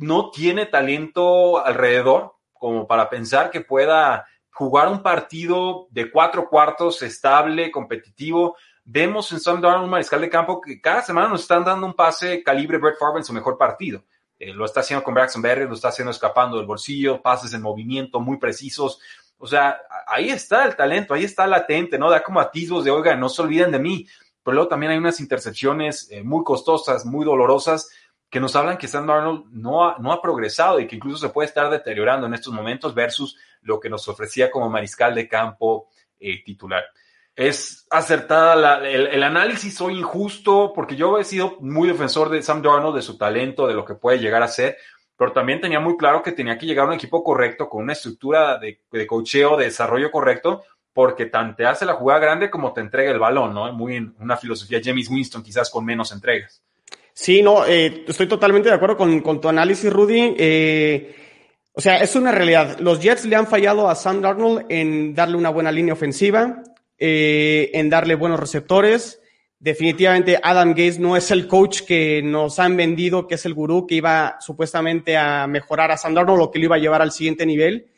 no 0.00 0.30
tiene 0.30 0.66
talento 0.66 1.64
alrededor 1.64 2.34
como 2.52 2.86
para 2.86 3.08
pensar 3.08 3.50
que 3.50 3.60
pueda 3.60 4.26
jugar 4.50 4.88
un 4.88 5.02
partido 5.02 5.86
de 5.90 6.10
cuatro 6.10 6.48
cuartos 6.48 7.02
estable, 7.02 7.70
competitivo. 7.70 8.56
Vemos 8.84 9.30
en 9.32 9.40
Sam 9.40 9.60
Darnold 9.60 9.84
un 9.84 9.90
mariscal 9.90 10.20
de 10.20 10.28
campo 10.28 10.60
que 10.60 10.80
cada 10.80 11.02
semana 11.02 11.28
nos 11.28 11.42
están 11.42 11.64
dando 11.64 11.86
un 11.86 11.94
pase 11.94 12.42
calibre 12.42 12.78
Brett 12.78 12.98
Favre 12.98 13.18
en 13.18 13.24
su 13.24 13.32
mejor 13.32 13.56
partido. 13.56 14.04
Eh, 14.38 14.54
lo 14.54 14.64
está 14.64 14.80
haciendo 14.80 15.04
con 15.04 15.14
Braxton 15.14 15.42
Berry, 15.42 15.66
lo 15.66 15.74
está 15.74 15.88
haciendo 15.88 16.10
escapando 16.10 16.56
del 16.56 16.66
bolsillo, 16.66 17.20
pases 17.20 17.52
en 17.52 17.62
movimiento 17.62 18.20
muy 18.20 18.38
precisos. 18.38 19.00
O 19.36 19.46
sea, 19.46 19.78
ahí 20.06 20.30
está 20.30 20.64
el 20.64 20.76
talento, 20.76 21.12
ahí 21.14 21.24
está 21.24 21.46
latente, 21.46 21.98
¿no? 21.98 22.10
Da 22.10 22.22
como 22.22 22.40
atisbos 22.40 22.84
de, 22.84 22.90
oiga, 22.90 23.14
no 23.16 23.28
se 23.28 23.42
olviden 23.42 23.70
de 23.70 23.78
mí. 23.78 24.06
Pero 24.42 24.54
luego 24.54 24.68
también 24.68 24.92
hay 24.92 24.98
unas 24.98 25.20
intercepciones 25.20 26.08
eh, 26.10 26.22
muy 26.22 26.42
costosas, 26.42 27.04
muy 27.04 27.24
dolorosas, 27.24 27.90
que 28.30 28.40
nos 28.40 28.54
hablan 28.54 28.78
que 28.78 28.86
Sam 28.86 29.06
Darnold 29.06 29.46
no 29.50 29.84
ha, 29.84 29.98
no 29.98 30.12
ha 30.12 30.22
progresado 30.22 30.78
y 30.78 30.86
que 30.86 30.96
incluso 30.96 31.18
se 31.18 31.32
puede 31.32 31.48
estar 31.48 31.68
deteriorando 31.68 32.26
en 32.28 32.34
estos 32.34 32.54
momentos 32.54 32.94
versus 32.94 33.36
lo 33.62 33.80
que 33.80 33.90
nos 33.90 34.06
ofrecía 34.08 34.50
como 34.50 34.70
mariscal 34.70 35.14
de 35.14 35.28
campo 35.28 35.88
eh, 36.18 36.42
titular. 36.44 36.84
Es 37.34 37.86
acertada 37.90 38.86
el, 38.86 39.22
análisis 39.22 39.80
o 39.80 39.90
injusto, 39.90 40.72
porque 40.74 40.94
yo 40.94 41.18
he 41.18 41.24
sido 41.24 41.56
muy 41.60 41.88
defensor 41.88 42.28
de 42.28 42.42
Sam 42.42 42.62
Darnold, 42.62 42.96
de 42.96 43.02
su 43.02 43.16
talento, 43.16 43.66
de 43.66 43.74
lo 43.74 43.84
que 43.84 43.94
puede 43.94 44.18
llegar 44.18 44.42
a 44.42 44.48
ser, 44.48 44.76
pero 45.16 45.32
también 45.32 45.60
tenía 45.60 45.80
muy 45.80 45.96
claro 45.96 46.22
que 46.22 46.32
tenía 46.32 46.58
que 46.58 46.66
llegar 46.66 46.84
a 46.84 46.88
un 46.88 46.94
equipo 46.94 47.24
correcto, 47.24 47.68
con 47.68 47.82
una 47.82 47.94
estructura 47.94 48.58
de, 48.58 48.80
cocheo, 49.06 49.56
de 49.56 49.66
desarrollo 49.66 50.10
correcto, 50.10 50.62
porque 50.92 51.26
tanto 51.26 51.56
te 51.56 51.66
hace 51.66 51.84
la 51.84 51.94
jugada 51.94 52.20
grande 52.20 52.50
como 52.50 52.72
te 52.72 52.80
entrega 52.80 53.10
el 53.10 53.18
balón, 53.18 53.54
¿no? 53.54 53.72
Muy 53.72 53.96
en 53.96 54.14
una 54.18 54.36
filosofía 54.36 54.80
James 54.82 55.08
Winston, 55.08 55.42
quizás 55.42 55.70
con 55.70 55.84
menos 55.84 56.12
entregas. 56.12 56.62
Sí, 57.20 57.42
no, 57.42 57.66
eh, 57.66 58.06
estoy 58.08 58.26
totalmente 58.26 58.70
de 58.70 58.74
acuerdo 58.74 58.96
con, 58.96 59.40
tu 59.42 59.48
análisis, 59.50 59.92
Rudy. 59.92 60.34
Eh, 60.38 61.14
o 61.74 61.78
sea, 61.78 61.98
es 61.98 62.16
una 62.16 62.32
realidad. 62.32 62.78
Los 62.80 62.98
Jets 62.98 63.26
le 63.26 63.36
han 63.36 63.46
fallado 63.46 63.90
a 63.90 63.94
Sam 63.94 64.22
Darnold 64.22 64.64
en 64.70 65.14
darle 65.14 65.36
una 65.36 65.50
buena 65.50 65.70
línea 65.70 65.92
ofensiva, 65.92 66.62
eh, 66.96 67.72
en 67.74 67.90
darle 67.90 68.14
buenos 68.14 68.40
receptores. 68.40 69.20
Definitivamente 69.58 70.40
Adam 70.42 70.70
Gates 70.70 70.98
no 70.98 71.14
es 71.14 71.30
el 71.30 71.46
coach 71.46 71.82
que 71.82 72.22
nos 72.22 72.58
han 72.58 72.74
vendido, 72.74 73.28
que 73.28 73.34
es 73.34 73.44
el 73.44 73.52
gurú 73.52 73.86
que 73.86 73.96
iba 73.96 74.38
supuestamente 74.40 75.18
a 75.18 75.46
mejorar 75.46 75.90
a 75.90 75.98
Sam 75.98 76.14
Darnold 76.14 76.40
o 76.40 76.50
que 76.50 76.58
lo 76.58 76.64
iba 76.64 76.76
a 76.76 76.80
llevar 76.80 77.02
al 77.02 77.12
siguiente 77.12 77.44
nivel. 77.44 77.88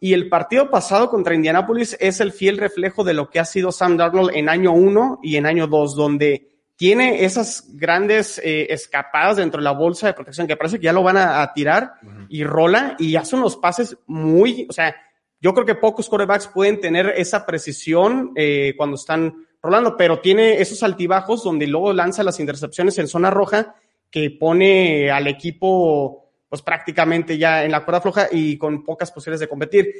Y 0.00 0.12
el 0.12 0.28
partido 0.28 0.72
pasado 0.72 1.08
contra 1.08 1.36
Indianapolis 1.36 1.96
es 2.00 2.18
el 2.18 2.32
fiel 2.32 2.58
reflejo 2.58 3.04
de 3.04 3.14
lo 3.14 3.30
que 3.30 3.38
ha 3.38 3.44
sido 3.44 3.70
Sam 3.70 3.96
Darnold 3.96 4.34
en 4.34 4.48
año 4.48 4.72
uno 4.72 5.20
y 5.22 5.36
en 5.36 5.46
año 5.46 5.68
dos, 5.68 5.94
donde 5.94 6.55
tiene 6.76 7.24
esas 7.24 7.64
grandes 7.74 8.38
eh, 8.38 8.66
escapadas 8.70 9.38
dentro 9.38 9.60
de 9.60 9.64
la 9.64 9.72
bolsa 9.72 10.06
de 10.06 10.12
protección 10.12 10.46
que 10.46 10.56
parece 10.56 10.78
que 10.78 10.84
ya 10.84 10.92
lo 10.92 11.02
van 11.02 11.16
a, 11.16 11.52
tirar 11.54 11.94
y 12.28 12.44
rola 12.44 12.96
y 12.98 13.16
hacen 13.16 13.38
unos 13.38 13.56
pases 13.56 13.96
muy, 14.06 14.66
o 14.68 14.72
sea, 14.72 14.94
yo 15.40 15.54
creo 15.54 15.64
que 15.64 15.74
pocos 15.74 16.08
corebacks 16.08 16.48
pueden 16.48 16.80
tener 16.80 17.14
esa 17.16 17.46
precisión 17.46 18.32
eh, 18.36 18.74
cuando 18.76 18.96
están 18.96 19.46
rolando, 19.62 19.96
pero 19.96 20.20
tiene 20.20 20.60
esos 20.60 20.82
altibajos 20.82 21.42
donde 21.42 21.66
luego 21.66 21.92
lanza 21.92 22.22
las 22.22 22.40
intercepciones 22.40 22.98
en 22.98 23.08
zona 23.08 23.30
roja 23.30 23.74
que 24.10 24.30
pone 24.30 25.10
al 25.10 25.26
equipo 25.26 26.26
pues 26.48 26.62
prácticamente 26.62 27.38
ya 27.38 27.64
en 27.64 27.72
la 27.72 27.84
cuerda 27.84 28.00
floja 28.00 28.28
y 28.30 28.56
con 28.56 28.84
pocas 28.84 29.10
posibilidades 29.10 29.40
de 29.40 29.48
competir. 29.48 29.94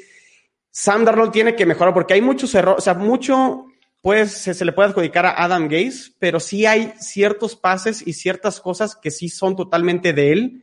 Sam 0.70 1.04
Darnold 1.04 1.32
tiene 1.32 1.56
que 1.56 1.66
mejorar 1.66 1.94
porque 1.94 2.14
hay 2.14 2.20
muchos 2.20 2.54
errores, 2.54 2.78
o 2.78 2.82
sea, 2.82 2.94
mucho 2.94 3.66
pues 4.06 4.30
se, 4.30 4.64
le 4.64 4.70
puede 4.70 4.90
adjudicar 4.90 5.26
a 5.26 5.42
Adam 5.42 5.66
Gaze, 5.66 6.12
pero 6.20 6.38
sí 6.38 6.64
hay 6.64 6.92
ciertos 7.00 7.56
pases 7.56 8.06
y 8.06 8.12
ciertas 8.12 8.60
cosas 8.60 8.94
que 8.94 9.10
sí 9.10 9.28
son 9.28 9.56
totalmente 9.56 10.12
de 10.12 10.30
él, 10.30 10.62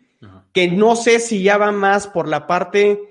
que 0.53 0.69
no 0.69 0.95
sé 0.95 1.19
si 1.19 1.43
ya 1.43 1.57
va 1.57 1.73
más 1.73 2.07
por 2.07 2.29
la 2.29 2.47
parte 2.47 3.01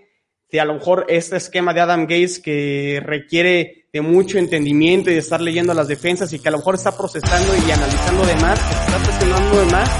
de 0.51 0.59
a 0.59 0.65
lo 0.65 0.73
mejor 0.73 1.05
este 1.11 1.37
esquema 1.37 1.75
de 1.75 1.83
Adam 1.83 2.07
Gaze 2.07 2.41
que 2.41 3.03
requiere 3.05 3.89
de 3.93 4.01
mucho 4.01 4.39
entendimiento 4.39 5.11
y 5.11 5.13
de 5.13 5.19
estar 5.19 5.43
leyendo 5.43 5.75
las 5.75 5.87
defensas 5.87 6.33
y 6.33 6.39
que 6.39 6.49
a 6.49 6.53
lo 6.53 6.57
mejor 6.57 6.77
está 6.77 6.97
procesando 6.97 7.53
y 7.55 7.71
analizando 7.71 8.25
de 8.25 8.35
más, 8.37 8.59
que 8.59 8.75
se 8.75 8.81
está 8.87 9.03
presionando 9.03 9.59
de 9.59 9.67
más, 9.67 9.91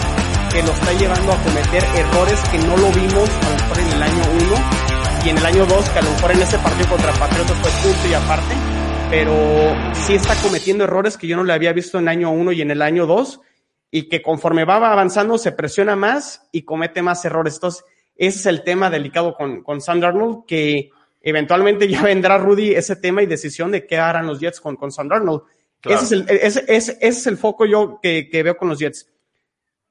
que 0.51 0.63
lo 0.63 0.73
está 0.73 0.93
llevando 0.95 1.31
a 1.31 1.43
cometer 1.43 1.85
errores 1.95 2.41
que 2.51 2.57
no 2.57 2.77
lo 2.79 2.91
vimos 2.91 3.29
a 3.29 3.51
lo 3.51 3.57
mejor 3.57 3.79
en 3.81 3.89
el 3.97 4.03
año 4.03 4.23
1 4.47 5.27
y 5.27 5.29
en 5.29 5.37
el 5.37 5.45
año 5.45 5.67
2, 5.67 5.91
que 5.91 5.99
a 5.99 6.03
lo 6.03 6.11
mejor 6.11 6.33
en 6.33 6.41
ese 6.41 6.57
partido 6.57 6.89
contra 6.89 7.13
Patriotas 7.13 7.59
fue 7.59 7.71
punto 7.83 8.09
y 8.09 8.15
aparte 8.15 8.72
pero 9.13 9.77
sí 10.07 10.15
está 10.15 10.35
cometiendo 10.37 10.85
errores 10.85 11.19
que 11.19 11.27
yo 11.27 11.37
no 11.37 11.45
le 11.45 11.53
había 11.53 11.75
visto 11.75 11.99
en 11.99 12.05
el 12.05 12.09
año 12.09 12.31
1 12.31 12.53
y 12.53 12.63
en 12.63 12.71
el 12.71 12.81
año 12.81 13.05
2 13.05 13.43
y 13.91 14.09
que 14.09 14.23
conforme 14.23 14.65
va 14.65 14.77
avanzando 14.77 15.37
se 15.37 15.53
presiona 15.53 15.97
más 15.97 16.49
y 16.51 16.63
comete 16.63 17.03
más 17.03 17.23
errores. 17.27 17.57
Entonces, 17.57 17.85
ese 18.17 18.39
es 18.39 18.47
el 18.47 18.65
tema 18.65 18.89
delicado 18.89 19.35
con, 19.35 19.63
con 19.63 19.83
Sam 19.83 20.01
Darnold, 20.01 20.47
que 20.47 20.89
eventualmente 21.21 21.87
ya 21.91 22.03
vendrá 22.03 22.39
Rudy 22.39 22.71
ese 22.71 22.97
tema 22.97 23.23
y 23.23 23.27
decisión 23.27 23.71
de 23.71 23.87
qué 23.87 23.99
harán 23.99 24.27
los 24.27 24.41
Jets 24.41 24.63
con, 24.63 24.77
con 24.77 24.91
Sam 24.91 25.09
Darnold. 25.09 25.43
Ese, 25.85 26.05
es 26.05 26.13
el, 26.13 26.31
ese, 26.31 26.65
ese, 26.67 26.99
es 26.99 27.27
el 27.27 27.37
foco 27.37 27.67
yo 27.67 28.01
que, 28.03 28.31
que, 28.31 28.43
veo 28.43 28.57
con 28.57 28.71
los 28.71 28.79
Jets. 28.79 29.13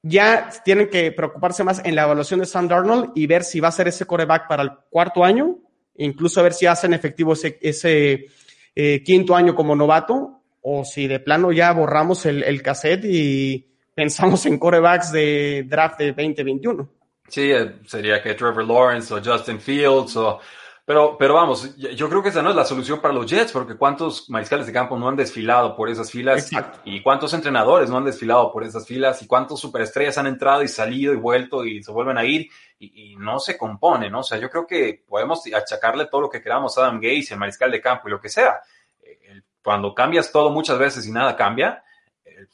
Ya 0.02 0.50
tienen 0.64 0.88
que 0.88 1.12
preocuparse 1.12 1.62
más 1.62 1.80
en 1.84 1.94
la 1.94 2.02
evaluación 2.02 2.40
de 2.40 2.46
Sam 2.46 2.66
Darnold 2.66 3.12
y 3.14 3.28
ver 3.28 3.44
si 3.44 3.60
va 3.60 3.68
a 3.68 3.72
ser 3.72 3.86
ese 3.86 4.04
coreback 4.04 4.48
para 4.48 4.64
el 4.64 4.72
cuarto 4.90 5.22
año, 5.22 5.58
incluso 5.94 6.42
ver 6.42 6.54
si 6.54 6.66
hacen 6.66 6.92
efectivo 6.92 7.34
ese, 7.34 7.60
ese 7.62 8.26
eh, 8.74 9.02
quinto 9.02 9.34
año 9.34 9.54
como 9.54 9.76
novato, 9.76 10.42
o 10.60 10.84
si 10.84 11.06
de 11.08 11.20
plano 11.20 11.52
ya 11.52 11.72
borramos 11.72 12.24
el, 12.26 12.42
el 12.42 12.62
cassette 12.62 13.04
y 13.04 13.66
pensamos 13.94 14.46
en 14.46 14.58
corebacks 14.58 15.12
de 15.12 15.64
draft 15.68 15.98
de 15.98 16.12
2021. 16.12 16.88
Sí, 17.28 17.50
eh, 17.50 17.76
sería 17.86 18.22
que 18.22 18.34
Trevor 18.34 18.66
Lawrence 18.66 19.12
o 19.14 19.22
Justin 19.22 19.60
Fields 19.60 20.16
o 20.16 20.40
pero, 20.92 21.16
pero 21.16 21.32
vamos, 21.32 21.74
yo 21.74 22.06
creo 22.10 22.22
que 22.22 22.28
esa 22.28 22.42
no 22.42 22.50
es 22.50 22.54
la 22.54 22.66
solución 22.66 23.00
para 23.00 23.14
los 23.14 23.24
Jets, 23.24 23.50
porque 23.50 23.78
cuántos 23.78 24.28
mariscales 24.28 24.66
de 24.66 24.74
campo 24.74 24.98
no 24.98 25.08
han 25.08 25.16
desfilado 25.16 25.74
por 25.74 25.88
esas 25.88 26.10
filas 26.10 26.52
Exacto. 26.52 26.80
y 26.84 27.00
cuántos 27.00 27.32
entrenadores 27.32 27.88
no 27.88 27.96
han 27.96 28.04
desfilado 28.04 28.52
por 28.52 28.62
esas 28.62 28.86
filas 28.86 29.22
y 29.22 29.26
cuántos 29.26 29.58
superestrellas 29.58 30.18
han 30.18 30.26
entrado 30.26 30.62
y 30.62 30.68
salido 30.68 31.14
y 31.14 31.16
vuelto 31.16 31.64
y 31.64 31.82
se 31.82 31.90
vuelven 31.90 32.18
a 32.18 32.26
ir 32.26 32.46
y, 32.78 33.12
y 33.12 33.16
no 33.16 33.38
se 33.38 33.56
compone, 33.56 34.10
¿no? 34.10 34.20
O 34.20 34.22
sea, 34.22 34.36
yo 34.36 34.50
creo 34.50 34.66
que 34.66 35.02
podemos 35.08 35.40
achacarle 35.54 36.08
todo 36.08 36.20
lo 36.20 36.28
que 36.28 36.42
queramos 36.42 36.76
a 36.76 36.82
Adam 36.82 36.96
Gates, 36.96 37.30
el 37.30 37.38
mariscal 37.38 37.70
de 37.70 37.80
campo 37.80 38.08
y 38.08 38.10
lo 38.10 38.20
que 38.20 38.28
sea. 38.28 38.60
Cuando 39.64 39.94
cambias 39.94 40.30
todo 40.30 40.50
muchas 40.50 40.78
veces 40.78 41.06
y 41.06 41.10
nada 41.10 41.34
cambia, 41.36 41.82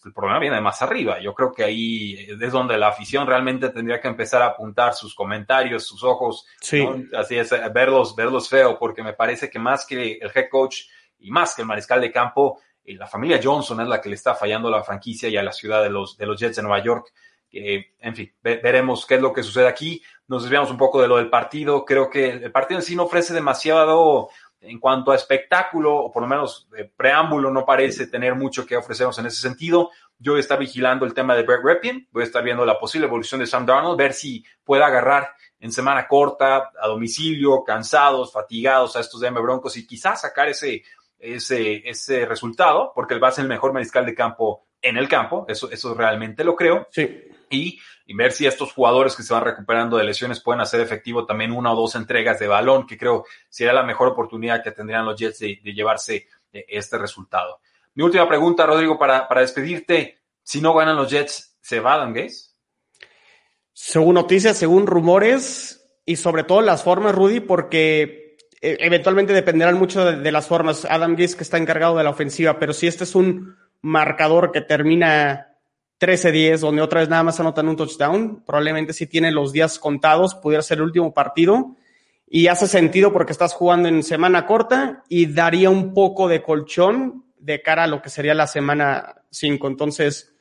el 0.05 0.13
problema 0.13 0.39
viene 0.39 0.61
más 0.61 0.81
arriba. 0.83 1.21
Yo 1.21 1.35
creo 1.35 1.53
que 1.53 1.65
ahí 1.65 2.27
es 2.41 2.53
donde 2.53 2.79
la 2.79 2.89
afición 2.89 3.27
realmente 3.27 3.71
tendría 3.71 4.01
que 4.01 4.09
empezar 4.09 4.43
a 4.43 4.47
apuntar 4.47 4.95
sus 4.95 5.15
comentarios, 5.15 5.87
sus 5.87 6.03
ojos, 6.03 6.47
sí. 6.61 6.85
¿no? 6.85 7.19
así 7.19 7.37
es, 7.37 7.51
verlos, 7.73 8.15
verlos 8.15 8.49
feo, 8.49 8.79
porque 8.79 9.03
me 9.03 9.13
parece 9.13 9.51
que 9.51 9.59
más 9.59 9.87
que 9.87 10.19
el 10.21 10.31
head 10.35 10.49
coach 10.51 10.83
y 11.19 11.31
más 11.31 11.55
que 11.55 11.63
el 11.63 11.69
mariscal 11.69 12.01
de 12.01 12.13
campo, 12.13 12.61
eh, 12.85 12.95
la 12.97 13.07
familia 13.07 13.41
Johnson 13.43 13.81
es 13.81 13.89
la 13.89 14.01
que 14.01 14.09
le 14.09 14.15
está 14.15 14.35
fallando 14.35 14.69
a 14.69 14.73
la 14.73 14.83
franquicia 14.83 15.29
y 15.29 15.37
a 15.37 15.43
la 15.43 15.53
ciudad 15.53 15.83
de 15.83 15.91
los, 15.91 16.17
de 16.17 16.27
los 16.27 16.41
Jets 16.41 16.57
de 16.57 16.63
Nueva 16.63 16.83
York. 16.83 17.13
Eh, 17.51 17.95
en 17.99 18.15
fin, 18.15 18.33
ve, 18.43 18.61
veremos 18.63 19.07
qué 19.07 19.17
es 19.17 19.21
lo 19.21 19.33
que 19.33 19.43
sucede 19.43 19.69
aquí. 19.69 20.03
Nos 20.27 20.43
desviamos 20.43 20.71
un 20.71 20.77
poco 20.77 21.01
de 21.01 21.09
lo 21.09 21.17
del 21.17 21.31
partido. 21.31 21.85
Creo 21.85 22.11
que 22.11 22.31
el 22.31 22.53
partido 22.53 22.81
en 22.81 22.85
sí 22.85 22.95
no 22.95 23.05
ofrece 23.05 23.35
demasiado 23.35 24.29
en 24.61 24.79
cuanto 24.79 25.13
a 25.13 25.17
espectáculo, 25.17 25.97
o 25.97 26.13
por 26.13 26.23
lo 26.23 26.29
menos 26.29 26.69
de 26.71 26.85
preámbulo, 26.85 27.51
no 27.51 27.65
parece 27.65 28.07
tener 28.07 28.35
mucho 28.35 28.67
que 28.67 28.77
ofrecernos 28.77 29.19
en 29.19 29.27
ese 29.27 29.41
sentido. 29.41 29.91
Yo 30.19 30.33
voy 30.33 30.39
a 30.39 30.41
estar 30.41 30.59
vigilando 30.59 31.07
el 31.07 31.15
tema 31.15 31.37
de 31.37 31.45
Brett 31.45 31.63
Repien, 31.63 32.09
voy 32.11 32.23
a 32.23 32.27
estar 32.27 32.43
viendo 32.43 32.65
la 32.65 32.79
posible 32.79 33.07
evolución 33.07 33.41
de 33.41 33.47
Sam 33.47 33.67
Darnold, 33.67 33.99
ver 33.99 34.13
si 34.13 34.45
puede 34.65 34.83
agarrar 34.83 35.29
en 35.61 35.73
semana 35.73 36.07
corta, 36.07 36.71
a 36.81 36.89
domicilio, 36.89 37.65
cansados, 37.65 38.33
fatigados 38.33 38.97
a 38.97 39.01
estos 39.01 39.21
Denver 39.21 39.43
Broncos 39.43 39.77
y 39.77 39.87
quizás 39.87 40.21
sacar 40.21 40.49
ese, 40.49 40.83
ese, 41.19 41.89
ese 41.89 42.27
resultado, 42.27 42.93
porque 42.95 43.15
él 43.15 43.23
va 43.23 43.29
a 43.29 43.33
ser 43.33 43.43
el 43.43 43.49
mejor 43.49 43.73
mariscal 43.73 44.07
de 44.07 44.15
campo 44.15 44.67
en 44.81 44.97
el 44.97 45.09
campo, 45.09 45.45
eso, 45.49 45.71
eso 45.71 45.95
realmente 45.95 46.45
lo 46.45 46.55
creo. 46.55 46.87
Sí. 46.91 47.23
Y, 47.51 47.81
ver 48.15 48.33
si 48.33 48.47
estos 48.47 48.73
jugadores 48.73 49.15
que 49.15 49.23
se 49.23 49.35
van 49.35 49.45
recuperando 49.45 49.97
de 49.97 50.05
lesiones 50.05 50.41
pueden 50.41 50.61
hacer 50.61 50.81
efectivo 50.81 51.27
también 51.27 51.53
una 51.53 51.73
o 51.73 51.77
dos 51.77 51.95
entregas 51.95 52.39
de 52.39 52.49
balón, 52.49 52.87
que 52.87 52.97
creo 52.97 53.25
sería 53.49 53.73
la 53.73 53.83
mejor 53.83 54.09
oportunidad 54.09 54.63
que 54.63 54.73
tendrían 54.73 55.05
los 55.05 55.19
Jets 55.19 55.39
de, 55.41 55.61
llevarse 55.63 56.27
este 56.53 56.99
resultado. 56.99 57.61
Mi 57.95 58.05
última 58.05 58.27
pregunta, 58.27 58.65
Rodrigo, 58.65 58.99
para, 58.99 59.29
para 59.29 59.43
despedirte. 59.43 60.19
Si 60.43 60.61
no 60.61 60.73
ganan 60.73 60.97
los 60.97 61.11
Jets, 61.11 61.59
¿se 61.61 61.81
va 61.81 61.95
Adam 61.95 62.15
Gaze? 62.15 62.53
Según 63.73 64.15
noticias, 64.15 64.57
según 64.57 64.87
rumores 64.87 65.89
y 66.05 66.17
sobre 66.17 66.43
todo 66.43 66.63
las 66.63 66.83
formas, 66.83 67.15
Rudy, 67.15 67.41
porque 67.41 68.37
eventualmente 68.61 69.33
dependerán 69.33 69.79
mucho 69.79 70.05
de, 70.05 70.17
de 70.17 70.33
las 70.33 70.47
formas. 70.47 70.85
Adam 70.87 71.15
Gaze 71.15 71.37
que 71.37 71.43
está 71.43 71.59
encargado 71.59 71.97
de 71.97 72.05
la 72.05 72.11
ofensiva, 72.11 72.59
pero 72.59 72.73
si 72.73 72.87
este 72.87 73.05
es 73.05 73.15
un 73.15 73.57
marcador 73.81 74.53
que 74.53 74.61
termina 74.61 75.48
13-10, 76.01 76.59
donde 76.59 76.83
otra 76.83 77.01
vez 77.01 77.09
nada 77.09 77.23
más 77.23 77.41
anotan 77.41 77.69
un 77.69 77.77
touchdown, 77.77 78.43
probablemente 78.45 78.93
si 78.93 79.07
tiene 79.07 79.33
los 79.33 79.53
días 79.53 79.79
contados, 79.79 80.35
pudiera 80.35 80.63
ser 80.63 80.79
el 80.79 80.85
último 80.85 81.13
partido. 81.13 81.77
Y 82.31 82.49
hace 82.49 82.69
sentido 82.69 83.13
porque 83.13 83.33
estás 83.33 83.55
jugando 83.55 83.89
en 83.89 84.03
semana 84.03 84.47
corta 84.47 85.03
y 85.09 85.27
daría 85.27 85.71
un 85.71 85.95
poco 85.95 86.29
de 86.29 86.43
colchón 86.43 87.25
de 87.39 87.63
cara 87.63 87.85
a 87.85 87.87
lo 87.87 88.03
que 88.03 88.11
sería 88.11 88.35
la 88.35 88.47
semana 88.47 89.23
5. 89.31 89.67
Entonces, 89.67 90.35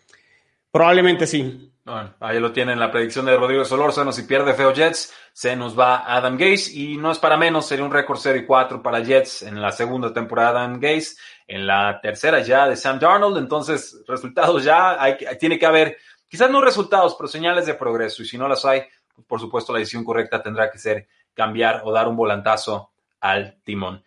probablemente 0.72 1.28
sí. 1.28 1.72
Bueno, 1.88 2.13
ahí 2.19 2.38
lo 2.41 2.52
tienen 2.52 2.82
la 2.82 2.91
predicción 2.91 3.26
de 3.26 3.38
Rodrigo 3.38 3.63
Solórzano. 3.63 4.12
Si 4.12 4.23
pierde 4.23 4.54
feo 4.54 4.73
Jets, 4.73 5.13
se 5.32 5.56
nos 5.56 5.80
va 5.80 6.04
Adam 6.06 6.36
Gaze. 6.36 6.73
Y 6.73 6.97
no 6.97 7.12
es 7.12 7.17
para 7.17 7.38
menos, 7.38 7.65
sería 7.65 7.86
un 7.86 7.93
récord 7.93 8.19
0 8.21 8.39
y 8.39 8.45
4 8.45 8.84
para 8.84 9.00
Jets 9.00 9.43
en 9.43 9.62
la 9.62 9.71
segunda 9.71 10.12
temporada 10.12 10.52
de 10.52 10.58
Adam 10.58 10.80
Gaze. 10.82 11.15
En 11.47 11.65
la 11.65 12.02
tercera 12.02 12.41
ya 12.41 12.67
de 12.67 12.76
Sam 12.76 13.00
Darnold. 13.00 13.38
Entonces, 13.38 14.04
resultados 14.06 14.65
ya, 14.65 15.02
hay, 15.02 15.15
tiene 15.39 15.58
que 15.58 15.65
haber, 15.65 15.95
quizás 16.28 16.52
no 16.52 16.60
resultados, 16.60 17.15
pero 17.15 17.30
señales 17.30 17.65
de 17.65 17.76
progreso. 17.76 18.21
Y 18.21 18.26
si 18.26 18.38
no 18.38 18.50
las 18.50 18.65
hay, 18.65 18.84
por 19.26 19.39
supuesto 19.39 19.71
la 19.71 19.80
decisión 19.80 20.04
correcta 20.04 20.43
tendrá 20.43 20.69
que 20.69 20.80
ser 20.80 21.08
cambiar 21.34 21.84
o 21.86 21.93
dar 21.93 22.10
un 22.10 22.17
volantazo 22.17 22.91
al 23.21 23.62
timón. 23.63 24.04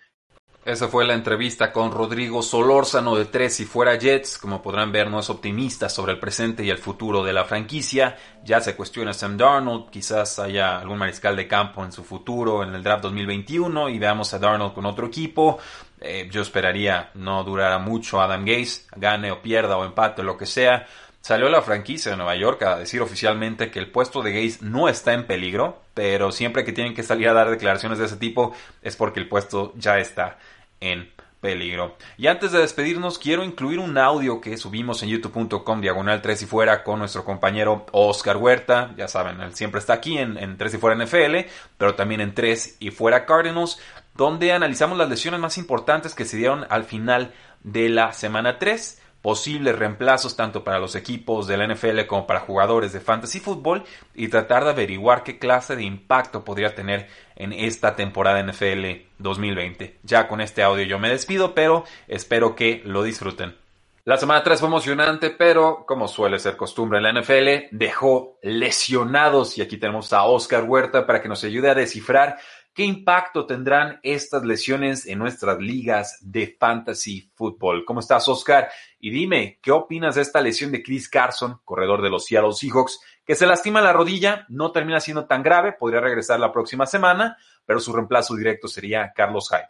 Esa 0.71 0.87
fue 0.87 1.05
la 1.05 1.15
entrevista 1.15 1.73
con 1.73 1.91
Rodrigo 1.91 2.43
Solórzano 2.43 3.17
de 3.17 3.25
Tres 3.25 3.59
y 3.59 3.65
Fuera 3.65 3.97
Jets. 3.97 4.39
Como 4.39 4.63
podrán 4.63 4.93
ver, 4.93 5.11
no 5.11 5.19
es 5.19 5.29
optimista 5.29 5.89
sobre 5.89 6.13
el 6.13 6.21
presente 6.21 6.63
y 6.63 6.71
el 6.71 6.79
futuro 6.79 7.25
de 7.25 7.33
la 7.33 7.45
franquicia. 7.45 8.17
Ya 8.45 8.61
se 8.61 8.77
cuestiona 8.77 9.13
Sam 9.13 9.37
Darnold, 9.37 9.91
quizás 9.91 10.39
haya 10.39 10.79
algún 10.79 10.99
mariscal 10.99 11.35
de 11.35 11.49
campo 11.49 11.85
en 11.85 11.91
su 11.91 12.05
futuro 12.05 12.63
en 12.63 12.73
el 12.73 12.85
draft 12.85 13.03
2021 13.03 13.89
y 13.89 13.99
veamos 13.99 14.33
a 14.33 14.39
Darnold 14.39 14.73
con 14.73 14.87
otro 14.87 15.09
equipo. 15.09 15.59
Eh, 16.01 16.29
yo 16.31 16.41
esperaría 16.41 17.11
no 17.15 17.43
durará 17.43 17.81
mucho 17.81 18.21
Adam 18.21 18.45
Gase, 18.45 18.83
gane 18.95 19.33
o 19.33 19.43
pierda 19.43 19.77
o 19.77 19.85
empate 19.85 20.23
o 20.23 20.25
lo 20.25 20.39
que 20.39 20.47
sea. 20.47 20.87
Salió 21.21 21.49
la 21.49 21.63
franquicia 21.63 22.13
de 22.13 22.17
Nueva 22.17 22.37
York 22.37 22.63
a 22.63 22.79
decir 22.79 23.03
oficialmente 23.03 23.73
que 23.73 23.81
el 23.81 23.91
puesto 23.91 24.23
de 24.23 24.33
Gaze 24.33 24.59
no 24.63 24.89
está 24.89 25.15
en 25.15 25.27
peligro, 25.27 25.83
pero 25.95 26.31
siempre 26.31 26.65
que 26.65 26.73
tienen 26.73 26.95
que 26.95 27.03
salir 27.03 27.29
a 27.29 27.33
dar 27.33 27.51
declaraciones 27.51 27.99
de 27.99 28.07
ese 28.07 28.17
tipo 28.17 28.55
es 28.83 28.95
porque 28.95 29.19
el 29.19 29.29
puesto 29.29 29.73
ya 29.77 29.99
está 29.99 30.39
en 30.81 31.11
peligro. 31.41 31.97
Y 32.19 32.27
antes 32.27 32.53
de 32.53 32.61
despedirnos, 32.61 33.19
quiero 33.19 33.45
incluir 33.45 33.79
un 33.79 33.97
audio 33.97 34.41
que 34.41 34.57
subimos 34.57 35.03
en 35.03 35.09
youtube.com 35.09 35.81
diagonal 35.81 36.21
3 36.21 36.43
y 36.43 36.47
fuera 36.47 36.85
con 36.85 36.99
nuestro 36.99 37.25
compañero 37.25 37.87
Oscar 37.93 38.37
Huerta. 38.37 38.95
Ya 38.97 39.09
saben, 39.09 39.41
él 39.41 39.55
siempre 39.55 39.81
está 39.81 39.95
aquí 39.95 40.19
en, 40.19 40.37
en 40.37 40.59
3 40.59 40.75
y 40.75 40.79
fuera 40.79 41.03
NFL, 41.03 41.49
pero 41.79 41.95
también 41.95 42.21
en 42.21 42.35
3 42.35 42.77
y 42.81 42.91
fuera 42.91 43.25
Cardinals, 43.25 43.79
donde 44.15 44.53
analizamos 44.53 44.99
las 44.99 45.09
lesiones 45.09 45.41
más 45.41 45.57
importantes 45.57 46.15
que 46.15 46.27
se 46.27 46.37
dieron 46.37 46.67
al 46.69 46.85
final 46.85 47.33
de 47.63 47.89
la 47.89 48.13
semana 48.13 48.59
3 48.59 49.01
posibles 49.23 49.79
reemplazos 49.79 50.37
tanto 50.37 50.65
para 50.65 50.79
los 50.79 50.95
equipos 50.95 51.47
de 51.47 51.57
la 51.57 51.67
NFL 51.67 52.07
como 52.07 52.27
para 52.27 52.41
jugadores 52.41 52.93
de 52.93 53.01
fantasy 53.01 53.41
fútbol 53.41 53.85
y 54.15 54.29
tratar 54.29 54.65
de 54.65 54.71
averiguar 54.71 55.23
qué 55.23 55.39
clase 55.39 55.77
de 55.77 55.85
impacto 55.85 56.45
podría 56.45 56.75
tener 56.75 57.09
en 57.37 57.53
esta 57.53 57.97
temporada 57.97 58.43
NFL 58.43 59.07
2020. 59.19 59.99
Ya 60.03 60.29
con 60.29 60.41
este 60.41 60.63
audio 60.63 60.85
yo 60.85 60.99
me 60.99 61.11
despido, 61.11 61.55
pero 61.55 61.85
espero 62.09 62.55
que 62.55 62.83
lo 62.85 63.03
disfruten. 63.03 63.57
La 64.05 64.17
semana 64.17 64.43
3 64.43 64.59
fue 64.59 64.69
emocionante, 64.69 65.29
pero 65.29 65.85
como 65.87 66.09
suele 66.09 66.39
ser 66.39 66.57
costumbre 66.57 66.99
en 66.99 67.05
la 67.05 67.21
NFL, 67.21 67.69
dejó 67.71 68.39
lesionados 68.43 69.59
y 69.59 69.63
aquí 69.63 69.77
tenemos 69.77 70.13
a 70.15 70.25
Oscar 70.25 70.65
Huerta 70.65 71.07
para 71.07 71.21
que 71.21 71.29
nos 71.29 71.45
ayude 71.45 71.69
a 71.69 71.75
descifrar 71.75 72.39
¿Qué 72.73 72.85
impacto 72.85 73.47
tendrán 73.47 73.99
estas 74.05 74.45
lesiones 74.45 75.05
en 75.07 75.19
nuestras 75.19 75.59
ligas 75.59 76.19
de 76.23 76.57
fantasy 76.59 77.29
fútbol? 77.35 77.85
¿Cómo 77.85 77.99
estás, 77.99 78.29
Oscar? 78.29 78.69
Y 79.01 79.11
dime, 79.11 79.59
¿qué 79.61 79.73
opinas 79.73 80.15
de 80.15 80.23
esta 80.23 80.41
lesión 80.41 80.71
de 80.71 80.81
Chris 80.81 81.09
Carson, 81.09 81.61
corredor 81.65 82.01
de 82.01 82.11
los 82.11 82.27
Seattle 82.27 82.53
Seahawks, 82.53 83.01
que 83.25 83.35
se 83.35 83.47
lastima 83.47 83.81
la 83.81 83.93
rodilla, 83.93 84.47
no 84.49 84.71
termina 84.71 85.01
siendo 85.01 85.27
tan 85.27 85.43
grave, 85.43 85.73
podría 85.73 86.01
regresar 86.01 86.39
la 86.39 86.53
próxima 86.53 86.87
semana, 86.87 87.37
pero 87.67 87.81
su 87.81 87.93
reemplazo 87.93 88.37
directo 88.37 88.69
sería 88.69 89.13
Carlos 89.17 89.51
Hyde? 89.51 89.69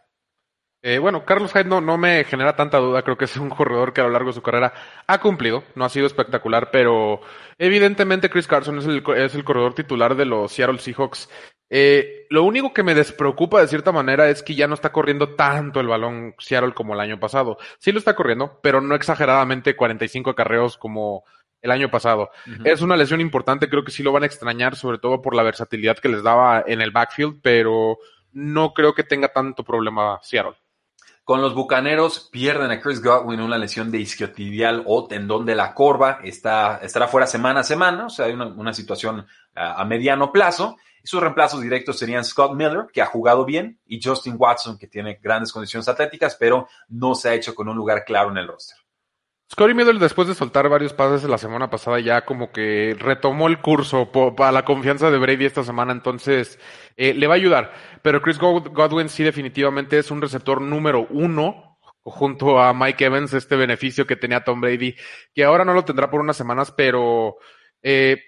Eh, 0.83 0.99
bueno, 0.99 1.25
Carlos 1.25 1.51
Hyde 1.53 1.65
no, 1.65 1.81
no, 1.81 1.97
me 1.97 2.23
genera 2.23 2.55
tanta 2.55 2.77
duda, 2.77 3.01
creo 3.01 3.17
que 3.17 3.25
es 3.25 3.35
un 3.37 3.49
corredor 3.49 3.93
que 3.93 4.01
a 4.01 4.03
lo 4.03 4.11
largo 4.11 4.29
de 4.29 4.35
su 4.35 4.41
carrera 4.43 4.73
ha 5.07 5.19
cumplido, 5.19 5.63
no 5.73 5.85
ha 5.85 5.89
sido 5.89 6.05
espectacular, 6.05 6.69
pero 6.71 7.21
evidentemente 7.57 8.29
Chris 8.29 8.47
Carson 8.47 8.77
es 8.77 8.85
el, 8.85 9.03
es 9.15 9.33
el 9.33 9.43
corredor 9.43 9.73
titular 9.73 10.15
de 10.15 10.25
los 10.25 10.51
Seattle 10.51 10.79
Seahawks. 10.79 11.29
Eh, 11.73 12.27
lo 12.29 12.43
único 12.43 12.73
que 12.73 12.83
me 12.83 12.93
despreocupa 12.93 13.61
de 13.61 13.67
cierta 13.69 13.93
manera 13.93 14.29
es 14.29 14.43
que 14.43 14.55
ya 14.55 14.67
no 14.67 14.73
está 14.73 14.91
corriendo 14.91 15.35
tanto 15.35 15.79
el 15.79 15.87
balón 15.87 16.35
Seattle 16.37 16.73
como 16.73 16.93
el 16.93 16.99
año 16.99 17.17
pasado. 17.17 17.57
Sí 17.79 17.93
lo 17.93 17.99
está 17.99 18.13
corriendo, 18.13 18.59
pero 18.61 18.81
no 18.81 18.93
exageradamente 18.93 19.77
45 19.77 20.35
carreos 20.35 20.77
como 20.77 21.23
el 21.61 21.71
año 21.71 21.89
pasado. 21.89 22.29
Uh 22.45 22.49
-huh. 22.49 22.67
Es 22.67 22.81
una 22.81 22.97
lesión 22.97 23.21
importante, 23.21 23.69
creo 23.69 23.85
que 23.85 23.91
sí 23.91 24.03
lo 24.03 24.11
van 24.11 24.23
a 24.23 24.25
extrañar, 24.25 24.75
sobre 24.75 24.97
todo 24.97 25.21
por 25.21 25.33
la 25.33 25.43
versatilidad 25.43 25.97
que 25.97 26.09
les 26.09 26.23
daba 26.23 26.61
en 26.67 26.81
el 26.81 26.91
backfield, 26.91 27.39
pero 27.41 27.99
no 28.33 28.73
creo 28.73 28.93
que 28.93 29.03
tenga 29.03 29.29
tanto 29.29 29.63
problema 29.63 30.19
Seattle. 30.23 30.57
Con 31.23 31.41
los 31.41 31.53
Bucaneros 31.53 32.27
pierden 32.31 32.71
a 32.71 32.81
Chris 32.81 33.01
Godwin 33.01 33.39
una 33.39 33.57
lesión 33.57 33.91
de 33.91 33.99
isquiotibial 33.99 34.83
o 34.87 35.07
tendón 35.07 35.45
de 35.45 35.55
la 35.55 35.73
corva. 35.73 36.19
Está, 36.21 36.79
estará 36.81 37.07
fuera 37.07 37.27
semana 37.27 37.61
a 37.61 37.63
semana, 37.63 38.07
o 38.07 38.09
sea, 38.09 38.25
hay 38.25 38.33
una, 38.33 38.47
una 38.47 38.73
situación 38.73 39.25
a, 39.55 39.83
mediano 39.85 40.31
plazo. 40.31 40.77
Y 41.03 41.07
sus 41.07 41.19
reemplazos 41.19 41.61
directos 41.61 41.97
serían 41.97 42.23
Scott 42.23 42.53
Miller, 42.53 42.85
que 42.93 43.01
ha 43.01 43.07
jugado 43.07 43.43
bien, 43.43 43.79
y 43.87 43.99
Justin 44.01 44.35
Watson, 44.37 44.77
que 44.77 44.87
tiene 44.87 45.19
grandes 45.21 45.51
condiciones 45.51 45.87
atléticas, 45.87 46.37
pero 46.39 46.67
no 46.89 47.15
se 47.15 47.29
ha 47.29 47.33
hecho 47.33 47.55
con 47.55 47.67
un 47.67 47.75
lugar 47.75 48.03
claro 48.05 48.29
en 48.29 48.37
el 48.37 48.47
roster. 48.47 48.77
Scotty 49.51 49.73
Miller, 49.73 49.99
después 49.99 50.29
de 50.29 50.35
soltar 50.35 50.69
varios 50.69 50.93
pases 50.93 51.27
la 51.27 51.37
semana 51.37 51.69
pasada, 51.69 51.99
ya 51.99 52.23
como 52.23 52.53
que 52.53 52.95
retomó 52.97 53.47
el 53.47 53.59
curso 53.59 54.09
para 54.09 54.53
la 54.53 54.63
confianza 54.63 55.11
de 55.11 55.17
Brady 55.17 55.43
esta 55.43 55.65
semana, 55.65 55.91
entonces 55.91 56.57
eh, 56.95 57.13
le 57.13 57.27
va 57.27 57.33
a 57.33 57.35
ayudar. 57.35 57.73
Pero 58.01 58.21
Chris 58.21 58.39
Godwin 58.39 59.09
sí 59.09 59.23
definitivamente 59.23 59.97
es 59.97 60.09
un 60.09 60.21
receptor 60.21 60.61
número 60.61 61.05
uno 61.09 61.77
junto 62.03 62.61
a 62.61 62.73
Mike 62.73 63.03
Evans, 63.03 63.33
este 63.33 63.57
beneficio 63.57 64.07
que 64.07 64.15
tenía 64.15 64.45
Tom 64.45 64.61
Brady, 64.61 64.95
que 65.33 65.43
ahora 65.43 65.65
no 65.65 65.73
lo 65.73 65.83
tendrá 65.83 66.09
por 66.09 66.21
unas 66.21 66.37
semanas, 66.37 66.71
pero 66.71 67.35
eh, 67.83 68.21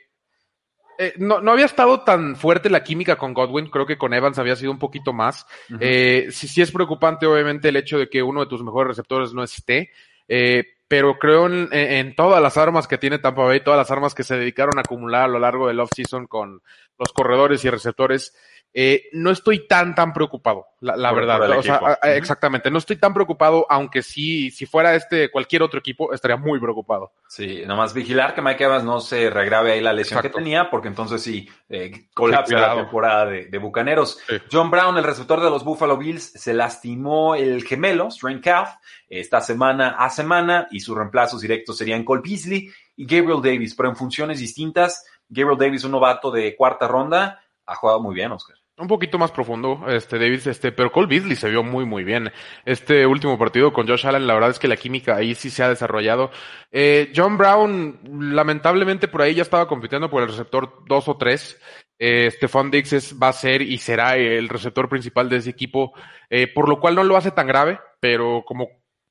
eh, 1.07 1.13
no, 1.17 1.41
no, 1.41 1.51
había 1.51 1.65
estado 1.65 2.01
tan 2.01 2.35
fuerte 2.35 2.69
la 2.69 2.83
química 2.83 3.15
con 3.15 3.33
Godwin, 3.33 3.69
creo 3.69 3.85
que 3.85 3.97
con 3.97 4.13
Evans 4.13 4.39
había 4.39 4.55
sido 4.55 4.71
un 4.71 4.79
poquito 4.79 5.13
más. 5.13 5.45
Uh 5.69 5.73
-huh. 5.73 5.77
eh, 5.81 6.27
sí, 6.31 6.47
sí 6.47 6.61
es 6.61 6.71
preocupante, 6.71 7.25
obviamente, 7.25 7.69
el 7.69 7.75
hecho 7.75 7.97
de 7.97 8.09
que 8.09 8.23
uno 8.23 8.41
de 8.41 8.47
tus 8.47 8.63
mejores 8.63 8.89
receptores 8.89 9.33
no 9.33 9.43
esté. 9.43 9.91
Eh, 10.27 10.63
pero 10.87 11.17
creo 11.17 11.47
en, 11.47 11.69
en, 11.71 12.15
todas 12.15 12.41
las 12.41 12.55
armas 12.55 12.87
que 12.87 12.99
tiene 12.99 13.17
Tampa 13.17 13.43
Bay, 13.43 13.61
todas 13.61 13.79
las 13.79 13.89
armas 13.89 14.13
que 14.13 14.23
se 14.23 14.37
dedicaron 14.37 14.77
a 14.77 14.81
acumular 14.81 15.23
a 15.23 15.27
lo 15.27 15.39
largo 15.39 15.67
del 15.67 15.79
off-season 15.79 16.27
con 16.27 16.61
los 16.99 17.11
corredores 17.13 17.65
y 17.65 17.69
receptores. 17.69 18.35
Eh, 18.75 19.09
no 19.11 19.29
estoy 19.29 19.67
tan, 19.67 19.93
tan 19.93 20.13
preocupado, 20.13 20.65
la, 20.79 20.95
la 20.97 21.09
por, 21.11 21.19
verdad. 21.19 21.37
Por 21.37 21.57
o 21.57 21.61
sea, 21.61 21.79
uh 21.79 21.85
-huh. 21.85 22.15
Exactamente, 22.15 22.71
no 22.71 22.79
estoy 22.79 22.95
tan 22.95 23.13
preocupado, 23.13 23.67
aunque 23.69 24.01
sí, 24.01 24.49
si 24.49 24.65
fuera 24.65 24.95
este 24.95 25.29
cualquier 25.29 25.61
otro 25.61 25.79
equipo, 25.79 26.11
estaría 26.11 26.37
muy 26.37 26.59
preocupado. 26.59 27.13
Sí, 27.27 27.61
nomás 27.67 27.93
vigilar 27.93 28.33
que 28.33 28.41
Mike 28.41 28.63
Evans 28.63 28.83
no 28.83 28.99
se 28.99 29.29
regrave 29.29 29.73
ahí 29.73 29.81
la 29.81 29.93
lesión 29.93 30.17
Exacto. 30.17 30.39
que 30.39 30.43
tenía, 30.43 30.71
porque 30.71 30.87
entonces 30.87 31.21
sí, 31.21 31.47
eh, 31.69 32.07
colapsa 32.15 32.47
sí, 32.47 32.53
la 32.59 32.75
temporada 32.75 33.27
de, 33.27 33.45
de 33.45 33.57
Bucaneros. 33.59 34.17
Sí. 34.27 34.37
John 34.51 34.71
Brown, 34.71 34.97
el 34.97 35.03
receptor 35.03 35.39
de 35.39 35.51
los 35.51 35.63
Buffalo 35.63 35.95
Bills, 35.95 36.31
se 36.31 36.55
lastimó 36.55 37.35
el 37.35 37.63
gemelo, 37.63 38.09
strain 38.09 38.41
calf, 38.41 38.71
esta 39.07 39.39
semana 39.39 39.97
a 39.99 40.09
semana, 40.09 40.67
y 40.71 40.79
sus 40.79 40.97
reemplazos 40.97 41.41
directos 41.41 41.77
serían 41.77 42.03
Cole 42.03 42.23
Beasley 42.25 42.71
y 42.95 43.05
Gabriel 43.05 43.39
Davis, 43.43 43.75
pero 43.75 43.89
en 43.89 43.95
funciones 43.95 44.39
distintas. 44.39 45.05
Gabriel 45.29 45.59
Davis, 45.59 45.83
un 45.83 45.91
novato 45.91 46.31
de 46.31 46.55
cuarta 46.55 46.87
ronda, 46.87 47.39
ha 47.67 47.75
jugado 47.75 48.01
muy 48.01 48.15
bien, 48.15 48.31
Oscar. 48.31 48.57
Un 48.75 48.87
poquito 48.87 49.19
más 49.19 49.31
profundo, 49.31 49.85
este 49.87 50.17
Davis, 50.17 50.47
este, 50.47 50.71
pero 50.71 50.91
Cole 50.91 51.05
Beasley 51.05 51.35
se 51.35 51.47
vio 51.47 51.61
muy, 51.61 51.85
muy 51.85 52.03
bien. 52.03 52.31
Este 52.65 53.05
último 53.05 53.37
partido 53.37 53.71
con 53.71 53.87
Josh 53.87 54.07
Allen, 54.07 54.25
la 54.25 54.33
verdad 54.33 54.49
es 54.49 54.57
que 54.57 54.67
la 54.67 54.77
química 54.77 55.15
ahí 55.15 55.35
sí 55.35 55.51
se 55.51 55.61
ha 55.61 55.69
desarrollado. 55.69 56.31
Eh, 56.71 57.13
John 57.15 57.37
Brown, 57.37 57.99
lamentablemente 58.33 59.07
por 59.07 59.21
ahí 59.21 59.35
ya 59.35 59.43
estaba 59.43 59.67
compitiendo 59.67 60.09
por 60.09 60.23
el 60.23 60.29
receptor 60.29 60.83
2 60.87 61.07
o 61.07 61.17
3. 61.17 61.61
Eh, 61.99 62.31
Stephon 62.31 62.71
Diggs 62.71 63.15
va 63.21 63.27
a 63.27 63.33
ser 63.33 63.61
y 63.61 63.77
será 63.77 64.17
el 64.17 64.49
receptor 64.49 64.89
principal 64.89 65.29
de 65.29 65.37
ese 65.37 65.51
equipo, 65.51 65.93
eh, 66.31 66.47
por 66.47 66.67
lo 66.67 66.79
cual 66.79 66.95
no 66.95 67.03
lo 67.03 67.15
hace 67.15 67.29
tan 67.29 67.45
grave, 67.45 67.79
pero 67.99 68.43
como 68.43 68.69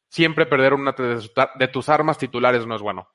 siempre 0.09 0.45
perder 0.45 0.75
una 0.75 0.93
de 0.93 1.69
tus 1.69 1.89
armas 1.89 2.19
titulares 2.19 2.67
no 2.67 2.75
es 2.75 2.83
bueno. 2.83 3.12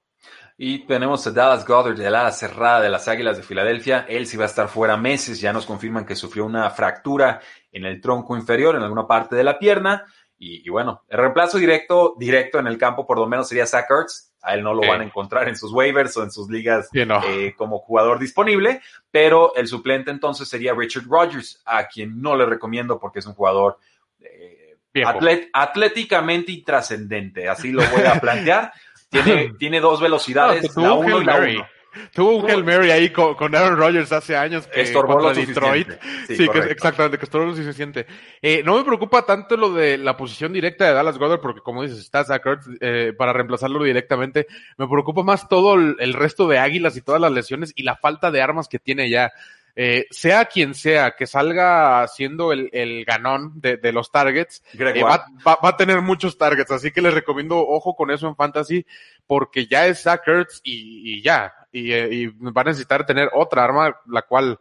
Y 0.60 0.80
tenemos 0.88 1.26
a 1.28 1.32
Dallas 1.32 1.68
Goddard 1.68 1.96
de 1.96 2.10
la 2.10 2.32
cerrada 2.32 2.82
de 2.82 2.90
las 2.90 3.08
Águilas 3.08 3.38
de 3.38 3.44
Filadelfia. 3.44 4.08
Él 4.10 4.26
sí 4.26 4.38
va 4.38 4.46
a 4.46 4.48
estar 4.48 4.68
fuera 4.68 4.98
meses. 4.98 5.40
Ya 5.40 5.54
nos 5.54 5.68
confirman 5.68 6.04
que 6.04 6.16
sufrió 6.16 6.46
una 6.46 6.68
fractura 6.72 7.40
en 7.72 7.86
el 7.86 8.02
tronco 8.02 8.36
inferior, 8.36 8.76
en 8.76 8.82
alguna 8.82 9.06
parte 9.06 9.36
de 9.36 9.44
la 9.44 9.60
pierna. 9.60 10.06
Y, 10.40 10.66
y 10.66 10.70
bueno, 10.70 11.04
el 11.10 11.20
reemplazo 11.20 11.60
directo, 11.60 12.16
directo 12.18 12.58
en 12.58 12.66
el 12.66 12.78
campo 12.80 13.06
por 13.06 13.20
lo 13.20 13.28
menos 13.28 13.48
sería 13.48 13.68
Zach 13.68 13.86
Ertz. 13.90 14.34
A 14.42 14.56
él 14.56 14.64
no 14.64 14.74
lo 14.74 14.82
van 14.88 15.02
a 15.02 15.04
encontrar 15.04 15.48
en 15.48 15.56
sus 15.56 15.72
waivers 15.72 16.16
o 16.18 16.24
en 16.24 16.32
sus 16.32 16.50
ligas 16.50 16.90
sí, 16.92 17.06
no. 17.06 17.22
eh, 17.24 17.54
como 17.56 17.78
jugador 17.80 18.18
disponible. 18.18 18.82
Pero 19.12 19.54
el 19.56 19.68
suplente 19.68 20.10
entonces 20.10 20.50
sería 20.50 20.74
Richard 20.74 21.06
Rodgers, 21.08 21.62
a 21.66 21.88
quien 21.88 22.20
no 22.20 22.36
le 22.36 22.48
recomiendo 22.48 23.00
porque 23.00 23.20
es 23.20 23.28
un 23.28 23.34
jugador 23.34 23.78
eh, 24.20 24.78
atlet 25.06 25.50
atléticamente 25.54 26.52
intrascendente. 26.52 27.48
Así 27.48 27.72
lo 27.72 27.84
voy 27.90 28.06
a 28.06 28.20
plantear. 28.22 28.74
Tiene, 29.10 29.54
tiene 29.60 29.80
dos 29.80 30.02
velocidades, 30.02 30.76
no, 30.76 30.84
la 30.84 30.94
uno 30.94 31.22
y 31.22 31.26
la 31.26 31.36
uno. 31.36 31.68
Tuvo 32.14 32.38
un 32.38 32.50
Hail 32.50 32.64
Mary 32.64 32.92
ahí 32.92 33.10
con, 33.10 33.36
con, 33.36 33.56
Aaron 33.56 33.78
Rodgers 33.78 34.12
hace 34.12 34.36
años 34.36 34.68
que 34.68 34.82
estorbó 34.82 35.18
contra 35.18 35.34
Detroit. 35.34 35.90
Sí, 36.28 36.36
sí 36.36 36.48
que 36.48 36.60
exactamente, 36.60 37.18
que 37.18 37.26
estorbó 37.26 37.46
lo 37.46 37.56
suficiente. 37.56 38.06
Eh, 38.42 38.62
no 38.64 38.78
me 38.78 38.84
preocupa 38.84 39.26
tanto 39.26 39.58
lo 39.58 39.72
de 39.74 39.98
la 39.98 40.16
posición 40.16 40.54
directa 40.54 40.86
de 40.86 40.94
Dallas 40.94 41.18
Goddard, 41.18 41.42
porque 41.42 41.62
como 41.62 41.84
dices, 41.84 42.00
está 42.00 42.24
Zach 42.24 42.44
eh, 42.82 43.14
para 43.18 43.34
reemplazarlo 43.34 43.84
directamente. 43.84 44.48
Me 44.78 44.88
preocupa 44.88 45.24
más 45.24 45.48
todo 45.48 45.76
el, 45.76 45.96
el, 46.00 46.14
resto 46.14 46.48
de 46.48 46.60
águilas 46.60 46.98
y 46.98 47.02
todas 47.02 47.22
las 47.22 47.32
lesiones 47.32 47.74
y 47.76 47.84
la 47.84 47.96
falta 47.96 48.32
de 48.32 48.42
armas 48.42 48.68
que 48.68 48.80
tiene 48.80 49.10
ya. 49.10 49.32
Eh, 49.80 50.08
sea 50.10 50.46
quien 50.46 50.74
sea 50.74 51.12
que 51.12 51.28
salga 51.28 52.08
siendo 52.08 52.52
el, 52.52 52.68
el 52.74 53.06
ganón 53.06 53.62
de, 53.62 53.78
de, 53.78 53.92
los 53.92 54.12
targets, 54.12 54.64
eh, 54.74 55.04
va, 55.04 55.28
va, 55.46 55.60
va, 55.64 55.70
a 55.70 55.78
tener 55.78 56.02
muchos 56.02 56.36
targets, 56.36 56.72
así 56.72 56.90
que 56.90 57.00
les 57.00 57.14
recomiendo 57.14 57.60
ojo 57.60 57.96
con 57.96 58.10
eso 58.10 58.28
en 58.28 58.36
fantasy, 58.36 58.88
porque 59.28 59.68
ya 59.68 59.86
es 59.86 60.02
Zach 60.02 60.28
Ertz 60.28 60.62
y, 60.64 61.18
y 61.18 61.22
ya, 61.22 61.54
y, 61.72 61.92
eh, 61.94 62.10
y, 62.12 62.26
va 62.26 62.62
a 62.62 62.64
necesitar 62.64 63.06
tener 63.06 63.30
otra 63.36 63.66
arma, 63.66 63.96
la 64.08 64.24
cual 64.24 64.60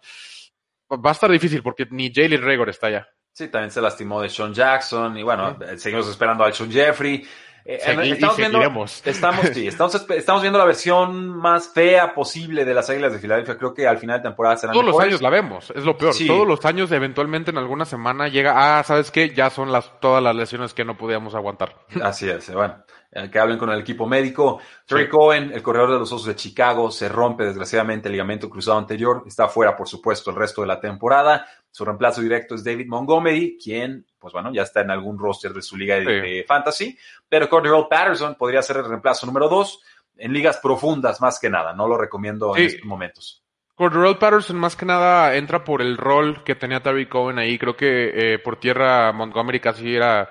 va 0.92 1.09
a 1.09 1.12
estar 1.12 1.31
difícil 1.31 1.62
porque 1.62 1.87
ni 1.90 2.12
Jalen 2.14 2.42
Regor 2.42 2.68
está 2.68 2.88
allá. 2.88 3.09
Sí, 3.33 3.48
también 3.48 3.70
se 3.70 3.81
lastimó 3.81 4.20
de 4.20 4.29
Sean 4.29 4.52
Jackson 4.52 5.16
y 5.16 5.22
bueno, 5.22 5.57
¿Sí? 5.59 5.79
seguimos 5.79 6.09
esperando 6.09 6.44
a 6.44 6.52
Sean 6.52 6.70
Jeffrey. 6.70 7.26
Eh, 7.68 7.79
estamos, 7.81 8.37
viendo, 8.37 8.61
estamos, 8.61 9.40
sí, 9.52 9.66
estamos, 9.66 10.07
estamos, 10.11 10.42
viendo 10.42 10.57
la 10.57 10.64
versión 10.64 11.37
más 11.37 11.68
fea 11.68 12.14
posible 12.14 12.64
de 12.64 12.72
las 12.72 12.88
Águilas 12.88 13.12
de 13.12 13.18
Filadelfia. 13.18 13.59
Creo 13.59 13.74
que 13.74 13.88
al 13.88 13.98
final 13.98 14.20
de 14.20 14.29
temporada 14.29 14.57
serán 14.57 14.74
Todos 14.74 14.87
mejores. 14.87 15.07
los 15.07 15.14
años 15.14 15.22
la 15.22 15.31
vemos, 15.31 15.72
es 15.74 15.85
lo 15.85 15.96
peor. 15.98 16.14
Sí. 16.14 16.29
Todos 16.29 16.46
los 16.46 16.64
años, 16.64 16.92
eventualmente 16.92 17.50
en 17.50 17.59
alguna 17.59 17.85
semana 17.85 18.29
llega, 18.29 18.79
ah, 18.79 18.85
¿sabes 18.85 19.11
qué? 19.11 19.35
Ya 19.35 19.50
son 19.50 19.72
las, 19.72 19.98
todas 19.98 20.22
las 20.22 20.37
lesiones 20.37 20.74
que 20.74 20.85
no 20.85 20.96
podíamos 20.96 21.35
aguantar. 21.35 21.74
Así 22.02 22.31
es, 22.31 22.52
bueno. 22.52 22.85
Que 23.33 23.38
hablen 23.38 23.59
con 23.59 23.70
el 23.70 23.81
equipo 23.81 24.07
médico. 24.07 24.61
Trey 24.85 25.05
sí. 25.05 25.11
Cohen, 25.11 25.50
el 25.52 25.62
corredor 25.62 25.90
de 25.90 25.98
los 25.98 26.12
Osos 26.12 26.26
de 26.26 26.37
Chicago, 26.37 26.90
se 26.90 27.09
rompe 27.09 27.44
desgraciadamente 27.44 28.09
el 28.09 28.12
ligamento 28.12 28.50
cruzado 28.50 28.79
anterior. 28.79 29.24
Está 29.26 29.48
fuera, 29.48 29.74
por 29.74 29.88
supuesto, 29.88 30.31
el 30.31 30.37
resto 30.37 30.61
de 30.61 30.68
la 30.68 30.79
temporada. 30.79 31.46
Su 31.70 31.85
reemplazo 31.85 32.20
directo 32.20 32.55
es 32.55 32.62
David 32.62 32.87
Montgomery, 32.88 33.59
quien, 33.62 34.07
pues 34.26 34.32
bueno, 34.32 34.52
ya 34.52 34.62
está 34.62 34.80
en 34.80 34.90
algún 34.90 35.16
roster 35.16 35.52
de 35.52 35.62
su 35.62 35.76
liga 35.76 35.94
de, 35.94 36.00
sí. 36.00 36.06
de 36.08 36.44
fantasy. 36.48 36.98
Pero 37.28 37.48
Cordero 37.48 37.88
Patterson 37.88 38.34
podría 38.34 38.60
ser 38.60 38.78
el 38.78 38.88
reemplazo 38.88 39.24
número 39.24 39.48
dos 39.48 39.80
en 40.16 40.32
ligas 40.32 40.56
profundas, 40.56 41.20
más 41.20 41.38
que 41.38 41.48
nada. 41.48 41.74
No 41.74 41.86
lo 41.86 41.96
recomiendo 41.96 42.52
sí. 42.52 42.60
en 42.60 42.66
estos 42.66 42.84
momentos. 42.86 43.44
Cordero 43.76 44.18
Patterson 44.18 44.56
más 44.56 44.74
que 44.74 44.84
nada 44.84 45.36
entra 45.36 45.62
por 45.62 45.80
el 45.80 45.96
rol 45.96 46.42
que 46.42 46.56
tenía 46.56 46.82
Terry 46.82 47.08
Cohen 47.08 47.38
ahí. 47.38 47.56
Creo 47.56 47.76
que 47.76 48.34
eh, 48.34 48.38
por 48.40 48.58
tierra 48.58 49.12
Montgomery 49.12 49.60
casi 49.60 49.94
era 49.94 50.28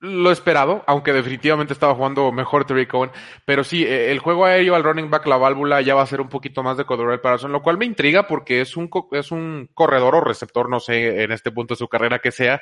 lo 0.00 0.30
esperado, 0.30 0.84
aunque 0.86 1.12
definitivamente 1.12 1.72
estaba 1.72 1.94
jugando 1.94 2.30
mejor 2.30 2.64
Terry 2.64 2.86
Cohen. 2.86 3.10
Pero 3.44 3.64
sí, 3.64 3.84
eh, 3.84 4.10
el 4.10 4.20
juego 4.20 4.44
aéreo 4.44 4.74
al 4.74 4.84
running 4.84 5.10
back, 5.10 5.26
la 5.26 5.36
válvula, 5.36 5.80
ya 5.80 5.94
va 5.94 6.02
a 6.02 6.06
ser 6.06 6.20
un 6.20 6.28
poquito 6.28 6.62
más 6.62 6.76
de 6.76 6.84
Cordero 6.84 7.20
Patterson, 7.20 7.52
lo 7.52 7.62
cual 7.62 7.78
me 7.78 7.86
intriga 7.86 8.26
porque 8.26 8.60
es 8.60 8.76
un, 8.76 8.90
es 9.12 9.32
un 9.32 9.68
corredor 9.74 10.14
o 10.14 10.20
receptor, 10.20 10.68
no 10.68 10.80
sé 10.80 11.22
en 11.22 11.32
este 11.32 11.50
punto 11.50 11.74
de 11.74 11.78
su 11.78 11.88
carrera 11.88 12.20
que 12.20 12.30
sea, 12.30 12.60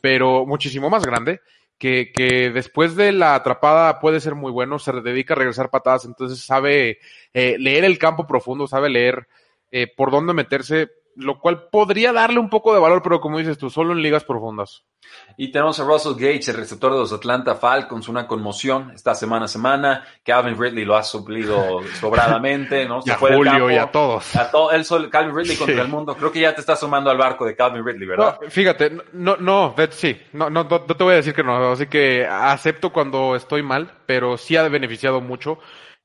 pero 0.00 0.46
muchísimo 0.46 0.90
más 0.90 1.04
grande. 1.04 1.40
Que, 1.78 2.10
que 2.10 2.48
después 2.48 2.96
de 2.96 3.12
la 3.12 3.34
atrapada 3.34 4.00
puede 4.00 4.20
ser 4.20 4.34
muy 4.34 4.50
bueno, 4.50 4.78
se 4.78 4.92
dedica 4.92 5.34
a 5.34 5.36
regresar 5.36 5.68
patadas, 5.68 6.06
entonces 6.06 6.42
sabe 6.42 7.00
eh, 7.34 7.56
leer 7.58 7.84
el 7.84 7.98
campo 7.98 8.26
profundo, 8.26 8.66
sabe 8.66 8.88
leer 8.88 9.28
eh, 9.70 9.86
por 9.94 10.10
dónde 10.10 10.32
meterse, 10.32 10.88
lo 11.16 11.38
cual 11.38 11.68
podría 11.70 12.12
darle 12.12 12.38
un 12.38 12.50
poco 12.50 12.74
de 12.74 12.80
valor, 12.80 13.02
pero 13.02 13.20
como 13.20 13.38
dices 13.38 13.58
tú, 13.58 13.70
solo 13.70 13.92
en 13.92 14.02
ligas 14.02 14.24
profundas. 14.24 14.84
Y 15.36 15.50
tenemos 15.50 15.78
a 15.80 15.84
Russell 15.84 16.14
Gage, 16.14 16.50
el 16.50 16.56
receptor 16.56 16.92
de 16.92 16.98
los 16.98 17.12
Atlanta 17.12 17.54
Falcons, 17.54 18.08
una 18.08 18.26
conmoción 18.26 18.90
esta 18.94 19.14
semana 19.14 19.46
a 19.46 19.48
semana. 19.48 20.04
Calvin 20.24 20.58
Ridley 20.58 20.84
lo 20.84 20.96
ha 20.96 21.02
suplido 21.02 21.80
sobradamente, 22.00 22.86
¿no? 22.86 23.02
Se 23.02 23.10
y 23.10 23.12
a 23.12 23.16
fue 23.16 23.34
Julio 23.34 23.52
campo, 23.52 23.70
y 23.70 23.76
a 23.76 23.90
todos. 23.90 24.36
A 24.36 24.50
to 24.50 24.70
el 24.72 24.84
sol, 24.84 25.08
Calvin 25.10 25.34
Ridley 25.34 25.56
contra 25.56 25.76
sí. 25.76 25.80
el 25.80 25.88
mundo. 25.88 26.14
Creo 26.16 26.32
que 26.32 26.40
ya 26.40 26.54
te 26.54 26.60
estás 26.60 26.80
sumando 26.80 27.10
al 27.10 27.18
barco 27.18 27.44
de 27.44 27.56
Calvin 27.56 27.84
Ridley, 27.84 28.06
¿verdad? 28.06 28.38
No, 28.40 28.50
fíjate, 28.50 28.92
no, 29.12 29.36
no, 29.36 29.74
sí, 29.90 30.20
no, 30.32 30.50
no, 30.50 30.64
no, 30.64 30.80
te 30.80 31.04
voy 31.04 31.14
a 31.14 31.16
decir 31.16 31.34
que 31.34 31.42
no. 31.42 31.72
Así 31.72 31.86
que 31.86 32.26
acepto 32.26 32.92
cuando 32.92 33.36
estoy 33.36 33.62
mal, 33.62 33.92
pero 34.06 34.36
sí 34.36 34.56
ha 34.56 34.68
beneficiado 34.68 35.20
mucho. 35.20 35.58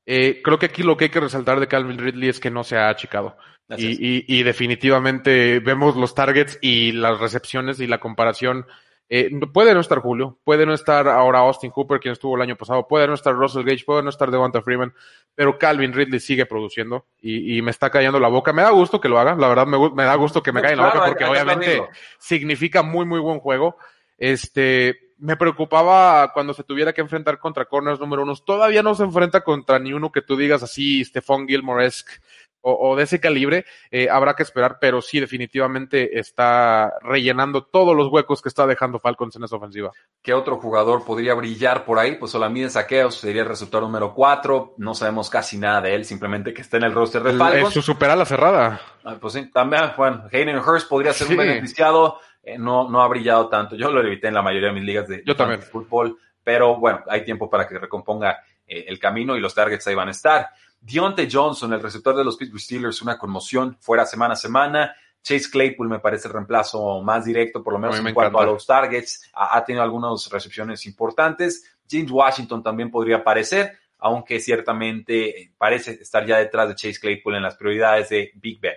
Eh, 0.06 0.40
creo 0.42 0.58
que 0.58 0.66
aquí 0.66 0.82
lo 0.82 0.96
que 0.96 1.04
hay 1.04 1.10
que 1.10 1.20
resaltar 1.20 1.60
de 1.60 1.68
Calvin 1.68 1.98
Ridley 1.98 2.28
es 2.28 2.40
que 2.40 2.50
no 2.50 2.64
se 2.64 2.76
ha 2.76 2.88
achicado. 2.88 3.36
Y, 3.76 3.86
y, 3.86 4.24
y, 4.26 4.42
definitivamente 4.42 5.60
vemos 5.60 5.96
los 5.96 6.14
targets 6.14 6.58
y 6.60 6.92
las 6.92 7.18
recepciones 7.18 7.80
y 7.80 7.86
la 7.86 8.00
comparación. 8.00 8.66
Eh, 9.08 9.30
puede 9.52 9.72
no 9.72 9.80
estar 9.80 9.98
Julio, 10.00 10.38
puede 10.44 10.66
no 10.66 10.74
estar 10.74 11.08
ahora 11.08 11.40
Austin 11.40 11.70
Cooper, 11.70 12.00
quien 12.00 12.12
estuvo 12.12 12.36
el 12.36 12.42
año 12.42 12.56
pasado, 12.56 12.86
puede 12.86 13.06
no 13.06 13.14
estar 13.14 13.34
Russell 13.34 13.64
Gage, 13.64 13.84
puede 13.84 14.02
no 14.02 14.10
estar 14.10 14.30
Devonta 14.30 14.60
Freeman, 14.62 14.92
pero 15.34 15.58
Calvin 15.58 15.92
Ridley 15.92 16.20
sigue 16.20 16.44
produciendo 16.44 17.06
y, 17.20 17.56
y, 17.56 17.62
me 17.62 17.70
está 17.70 17.88
callando 17.88 18.20
la 18.20 18.28
boca. 18.28 18.52
Me 18.52 18.62
da 18.62 18.70
gusto 18.70 19.00
que 19.00 19.08
lo 19.08 19.18
haga, 19.18 19.34
la 19.36 19.48
verdad 19.48 19.66
me, 19.66 19.78
me 19.90 20.04
da 20.04 20.14
gusto 20.16 20.42
que 20.42 20.52
me 20.52 20.60
caiga 20.60 20.74
en 20.74 20.80
la 20.80 20.86
boca 20.86 21.06
porque 21.06 21.24
obviamente 21.24 21.82
significa 22.18 22.82
muy, 22.82 23.06
muy 23.06 23.20
buen 23.20 23.38
juego. 23.38 23.76
Este, 24.18 25.01
me 25.22 25.36
preocupaba 25.36 26.32
cuando 26.32 26.52
se 26.52 26.64
tuviera 26.64 26.92
que 26.92 27.00
enfrentar 27.00 27.38
contra 27.38 27.64
corners 27.64 28.00
número 28.00 28.24
uno. 28.24 28.34
Todavía 28.34 28.82
no 28.82 28.96
se 28.96 29.04
enfrenta 29.04 29.42
contra 29.42 29.78
ni 29.78 29.92
uno 29.92 30.10
que 30.10 30.20
tú 30.20 30.36
digas 30.36 30.64
así, 30.64 31.04
Stephon 31.04 31.46
Gilmore-esque 31.46 32.14
o, 32.62 32.94
de 32.96 33.02
ese 33.02 33.20
calibre, 33.20 33.64
eh, 33.90 34.08
habrá 34.08 34.34
que 34.34 34.44
esperar, 34.44 34.78
pero 34.80 35.02
sí, 35.02 35.18
definitivamente 35.18 36.18
está 36.18 36.92
rellenando 37.02 37.64
todos 37.64 37.96
los 37.96 38.08
huecos 38.08 38.40
que 38.40 38.48
está 38.48 38.66
dejando 38.66 39.00
Falcons 39.00 39.34
en 39.34 39.44
esa 39.44 39.56
ofensiva. 39.56 39.90
¿Qué 40.22 40.32
otro 40.32 40.58
jugador 40.58 41.04
podría 41.04 41.34
brillar 41.34 41.84
por 41.84 41.98
ahí? 41.98 42.14
Pues 42.14 42.30
Solamente 42.30 42.70
Saqueos 42.70 43.16
sería 43.16 43.42
el 43.42 43.48
resultado 43.48 43.82
número 43.82 44.14
cuatro. 44.14 44.74
No 44.78 44.94
sabemos 44.94 45.28
casi 45.28 45.58
nada 45.58 45.80
de 45.80 45.94
él, 45.94 46.04
simplemente 46.04 46.54
que 46.54 46.62
está 46.62 46.76
en 46.76 46.84
el 46.84 46.94
roster 46.94 47.22
de 47.24 47.32
Falcons. 47.32 47.74
Su 47.74 47.82
supera 47.82 48.14
la 48.14 48.24
cerrada. 48.24 48.80
Ah, 49.04 49.16
pues 49.20 49.34
sí, 49.34 49.50
también, 49.50 49.90
bueno, 49.96 50.24
Hayden 50.32 50.58
Hurst 50.58 50.88
podría 50.88 51.12
ser 51.12 51.28
un 51.28 51.38
beneficiado. 51.38 52.20
Eh, 52.42 52.58
no, 52.58 52.88
no 52.88 53.02
ha 53.02 53.08
brillado 53.08 53.48
tanto. 53.48 53.76
Yo 53.76 53.90
lo 53.90 54.00
evité 54.00 54.28
en 54.28 54.34
la 54.34 54.42
mayoría 54.42 54.68
de 54.68 54.74
mis 54.74 54.84
ligas 54.84 55.08
de, 55.08 55.22
Yo 55.24 55.36
también. 55.36 55.62
fútbol, 55.62 56.18
pero 56.42 56.76
bueno, 56.76 57.02
hay 57.08 57.24
tiempo 57.24 57.48
para 57.48 57.66
que 57.68 57.78
recomponga 57.78 58.42
eh, 58.66 58.84
el 58.88 58.98
camino 58.98 59.36
y 59.36 59.40
los 59.40 59.54
targets 59.54 59.86
ahí 59.86 59.94
van 59.94 60.08
a 60.08 60.12
estar. 60.12 60.50
Deontay 60.80 61.28
Johnson, 61.30 61.72
el 61.72 61.80
receptor 61.80 62.16
de 62.16 62.24
los 62.24 62.36
Pittsburgh 62.36 62.60
Steelers, 62.60 63.02
una 63.02 63.16
conmoción 63.16 63.76
fuera 63.80 64.04
semana 64.04 64.34
a 64.34 64.36
semana. 64.36 64.96
Chase 65.22 65.48
Claypool 65.50 65.88
me 65.88 66.00
parece 66.00 66.26
el 66.26 66.34
reemplazo 66.34 67.00
más 67.00 67.24
directo, 67.24 67.62
por 67.62 67.72
lo 67.72 67.78
menos 67.78 67.96
en 67.98 68.12
cuanto 68.12 68.40
a 68.40 68.44
los 68.44 68.66
targets. 68.66 69.30
Ha, 69.34 69.64
tenido 69.64 69.84
algunas 69.84 70.28
recepciones 70.28 70.84
importantes. 70.86 71.76
James 71.88 72.10
Washington 72.10 72.62
también 72.62 72.90
podría 72.90 73.18
aparecer, 73.18 73.78
aunque 73.98 74.40
ciertamente 74.40 75.52
parece 75.56 75.92
estar 75.92 76.26
ya 76.26 76.38
detrás 76.38 76.68
de 76.68 76.74
Chase 76.74 76.98
Claypool 76.98 77.36
en 77.36 77.42
las 77.42 77.54
prioridades 77.54 78.08
de 78.08 78.32
Big 78.34 78.60
Ben. 78.60 78.74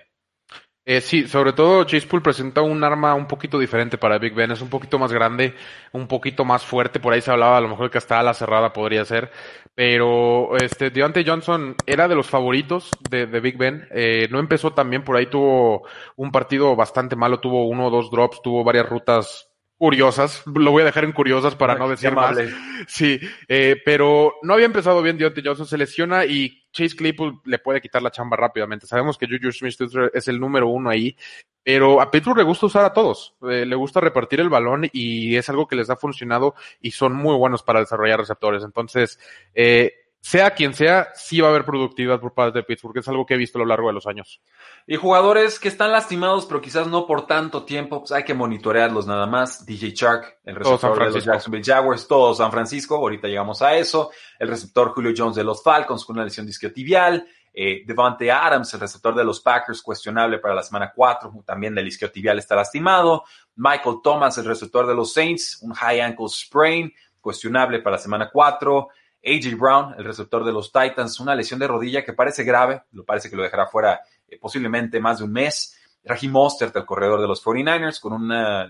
Eh, 0.88 1.00
sí, 1.00 1.26
sobre 1.26 1.52
todo 1.52 1.82
Chase 1.82 2.06
Pool 2.06 2.22
presenta 2.22 2.62
un 2.62 2.84
arma 2.84 3.12
un 3.16 3.26
poquito 3.26 3.58
diferente 3.58 3.98
para 3.98 4.18
Big 4.18 4.32
Ben, 4.32 4.52
es 4.52 4.60
un 4.60 4.68
poquito 4.68 5.00
más 5.00 5.12
grande, 5.12 5.52
un 5.90 6.06
poquito 6.06 6.44
más 6.44 6.64
fuerte, 6.64 7.00
por 7.00 7.12
ahí 7.12 7.20
se 7.20 7.32
hablaba 7.32 7.56
a 7.56 7.60
lo 7.60 7.66
mejor 7.66 7.90
que 7.90 7.98
hasta 7.98 8.22
la 8.22 8.34
cerrada 8.34 8.72
podría 8.72 9.04
ser, 9.04 9.32
pero 9.74 10.56
este 10.56 10.90
Deontay 10.90 11.26
Johnson 11.26 11.74
era 11.86 12.06
de 12.06 12.14
los 12.14 12.28
favoritos 12.28 12.88
de, 13.10 13.26
Big 13.40 13.58
Ben, 13.58 13.88
eh, 13.90 14.28
no 14.30 14.38
empezó 14.38 14.74
también, 14.74 15.02
por 15.02 15.16
ahí 15.16 15.26
tuvo 15.26 15.88
un 16.14 16.30
partido 16.30 16.76
bastante 16.76 17.16
malo, 17.16 17.40
tuvo 17.40 17.66
uno 17.66 17.88
o 17.88 17.90
dos 17.90 18.08
drops, 18.08 18.40
tuvo 18.40 18.62
varias 18.62 18.88
rutas 18.88 19.50
curiosas, 19.76 20.44
lo 20.46 20.70
voy 20.70 20.82
a 20.82 20.86
dejar 20.86 21.02
en 21.02 21.12
curiosas 21.12 21.56
para 21.56 21.74
no 21.74 21.88
decir 21.88 22.12
más. 22.12 22.38
Sí, 22.86 23.18
eh, 23.48 23.74
pero 23.84 24.34
no 24.42 24.54
había 24.54 24.66
empezado 24.66 25.02
bien 25.02 25.18
Deontay 25.18 25.42
Johnson, 25.44 25.66
se 25.66 25.78
lesiona 25.78 26.24
y 26.24 26.65
Chase 26.76 26.94
Claypool 26.94 27.40
le 27.44 27.58
puede 27.58 27.80
quitar 27.80 28.02
la 28.02 28.10
chamba 28.10 28.36
rápidamente. 28.36 28.86
Sabemos 28.86 29.16
que 29.16 29.26
Juju 29.26 29.50
Smith 29.50 29.76
es 30.12 30.28
el 30.28 30.38
número 30.38 30.68
uno 30.68 30.90
ahí, 30.90 31.16
pero 31.62 32.00
a 32.00 32.10
Pittsburgh 32.10 32.36
le 32.36 32.44
gusta 32.44 32.66
usar 32.66 32.84
a 32.84 32.92
todos, 32.92 33.34
eh, 33.50 33.64
le 33.64 33.74
gusta 33.74 34.00
repartir 34.00 34.40
el 34.40 34.50
balón 34.50 34.88
y 34.92 35.36
es 35.36 35.48
algo 35.48 35.66
que 35.66 35.76
les 35.76 35.88
ha 35.88 35.96
funcionado 35.96 36.54
y 36.80 36.90
son 36.90 37.14
muy 37.14 37.34
buenos 37.36 37.62
para 37.62 37.80
desarrollar 37.80 38.20
receptores. 38.20 38.62
Entonces, 38.62 39.18
eh, 39.54 40.05
sea 40.26 40.50
quien 40.50 40.74
sea, 40.74 41.10
sí 41.14 41.40
va 41.40 41.46
a 41.46 41.50
haber 41.52 41.64
productividad 41.64 42.18
por 42.18 42.34
parte 42.34 42.58
de 42.58 42.64
Pittsburgh, 42.64 42.98
es 42.98 43.06
algo 43.06 43.24
que 43.24 43.34
he 43.34 43.36
visto 43.36 43.58
a 43.58 43.60
lo 43.60 43.66
largo 43.66 43.86
de 43.86 43.92
los 43.92 44.08
años. 44.08 44.40
Y 44.84 44.96
jugadores 44.96 45.60
que 45.60 45.68
están 45.68 45.92
lastimados, 45.92 46.46
pero 46.46 46.60
quizás 46.60 46.88
no 46.88 47.06
por 47.06 47.28
tanto 47.28 47.64
tiempo, 47.64 48.00
pues 48.00 48.10
hay 48.10 48.24
que 48.24 48.34
monitorearlos 48.34 49.06
nada 49.06 49.26
más. 49.26 49.64
DJ 49.64 49.92
Shark, 49.92 50.38
el 50.44 50.56
receptor 50.56 50.98
de 50.98 51.10
los 51.12 51.24
Jacksonville 51.24 51.62
Jaguars, 51.64 52.08
todo 52.08 52.34
San 52.34 52.50
Francisco, 52.50 52.96
ahorita 52.96 53.28
llegamos 53.28 53.62
a 53.62 53.76
eso. 53.76 54.10
El 54.36 54.48
receptor 54.48 54.88
Julio 54.88 55.12
Jones 55.16 55.36
de 55.36 55.44
los 55.44 55.62
Falcons 55.62 56.04
con 56.04 56.16
una 56.16 56.24
lesión 56.24 56.44
disquiotibial. 56.44 57.24
Eh, 57.54 57.84
Devante 57.86 58.28
Adams, 58.28 58.74
el 58.74 58.80
receptor 58.80 59.14
de 59.14 59.24
los 59.24 59.40
Packers, 59.40 59.80
cuestionable 59.80 60.40
para 60.40 60.56
la 60.56 60.64
semana 60.64 60.92
4, 60.92 61.32
también 61.46 61.72
del 61.72 61.86
isquiotibial 61.86 62.40
está 62.40 62.56
lastimado. 62.56 63.22
Michael 63.54 63.98
Thomas, 64.02 64.36
el 64.38 64.46
receptor 64.46 64.88
de 64.88 64.94
los 64.96 65.12
Saints, 65.12 65.60
un 65.62 65.72
high 65.72 66.00
ankle 66.00 66.26
sprain, 66.28 66.92
cuestionable 67.20 67.78
para 67.78 67.94
la 67.94 68.02
semana 68.02 68.28
4. 68.32 68.88
AJ 69.26 69.56
Brown, 69.58 69.94
el 69.98 70.04
receptor 70.04 70.44
de 70.44 70.52
los 70.52 70.70
Titans, 70.70 71.18
una 71.18 71.34
lesión 71.34 71.58
de 71.58 71.66
rodilla 71.66 72.04
que 72.04 72.12
parece 72.12 72.44
grave, 72.44 72.84
lo 72.92 73.04
parece 73.04 73.28
que 73.28 73.36
lo 73.36 73.42
dejará 73.42 73.66
fuera 73.66 74.00
eh, 74.28 74.38
posiblemente 74.38 75.00
más 75.00 75.18
de 75.18 75.24
un 75.24 75.32
mes. 75.32 75.76
Raheem 76.04 76.30
Mostert, 76.30 76.74
el 76.76 76.86
corredor 76.86 77.20
de 77.20 77.26
los 77.26 77.44
49ers, 77.44 78.00
con 78.00 78.12
un 78.12 78.32
eh, 78.32 78.68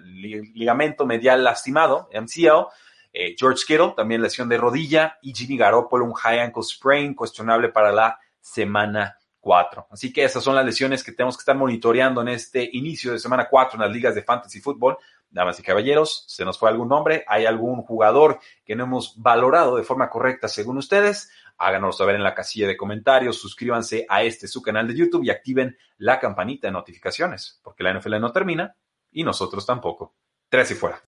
ligamento 0.54 1.04
medial 1.04 1.44
lastimado, 1.44 2.08
MCL. 2.12 2.68
Eh, 3.12 3.34
George 3.38 3.64
Kittle, 3.66 3.92
también 3.94 4.22
lesión 4.22 4.48
de 4.48 4.56
rodilla. 4.56 5.18
Y 5.20 5.34
Jimmy 5.34 5.58
Garoppolo, 5.58 6.04
un 6.06 6.14
high 6.14 6.40
ankle 6.40 6.62
sprain, 6.62 7.14
cuestionable 7.14 7.68
para 7.68 7.92
la 7.92 8.18
semana 8.40 9.18
4. 9.40 9.88
Así 9.90 10.12
que 10.12 10.24
esas 10.24 10.42
son 10.42 10.54
las 10.54 10.64
lesiones 10.64 11.04
que 11.04 11.12
tenemos 11.12 11.36
que 11.36 11.42
estar 11.42 11.56
monitoreando 11.56 12.22
en 12.22 12.28
este 12.28 12.68
inicio 12.72 13.12
de 13.12 13.18
semana 13.18 13.48
4 13.48 13.76
en 13.76 13.82
las 13.82 13.92
ligas 13.92 14.14
de 14.14 14.22
fantasy 14.22 14.60
fútbol 14.60 14.96
damas 15.30 15.58
y 15.60 15.62
caballeros, 15.62 16.24
¿se 16.26 16.44
nos 16.44 16.58
fue 16.58 16.70
algún 16.70 16.88
nombre? 16.88 17.24
¿Hay 17.28 17.46
algún 17.46 17.82
jugador 17.82 18.38
que 18.64 18.76
no 18.76 18.84
hemos 18.84 19.20
valorado 19.20 19.76
de 19.76 19.82
forma 19.82 20.08
correcta 20.08 20.48
según 20.48 20.78
ustedes? 20.78 21.30
Háganoslo 21.58 21.92
saber 21.92 22.16
en 22.16 22.22
la 22.22 22.34
casilla 22.34 22.66
de 22.66 22.76
comentarios, 22.76 23.38
suscríbanse 23.38 24.06
a 24.08 24.22
este 24.22 24.48
su 24.48 24.62
canal 24.62 24.88
de 24.88 24.96
YouTube 24.96 25.24
y 25.24 25.30
activen 25.30 25.76
la 25.98 26.18
campanita 26.20 26.68
de 26.68 26.72
notificaciones, 26.72 27.60
porque 27.62 27.82
la 27.82 27.98
NFL 27.98 28.20
no 28.20 28.32
termina 28.32 28.76
y 29.10 29.24
nosotros 29.24 29.64
tampoco. 29.64 30.14
Tres 30.48 30.70
y 30.70 30.74
fuera. 30.74 31.02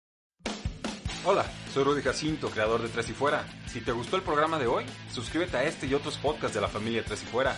Hola, 1.26 1.44
soy 1.74 1.84
Rudy 1.84 2.04
Jacinto, 2.04 2.50
creador 2.50 2.84
de 2.84 2.90
Tres 2.90 3.10
y 3.10 3.14
Fuera. 3.14 3.44
Si 3.66 3.82
te 3.82 3.92
gustó 3.92 4.16
el 4.16 4.22
programa 4.22 4.60
de 4.60 4.68
hoy, 4.68 4.86
suscríbete 5.12 5.58
a 5.58 5.64
este 5.64 5.88
y 5.88 5.96
otros 5.96 6.20
podcasts 6.20 6.54
de 6.54 6.62
la 6.62 6.68
familia 6.68 7.04
Tres 7.04 7.24
y 7.24 7.26
Fuera 7.26 7.58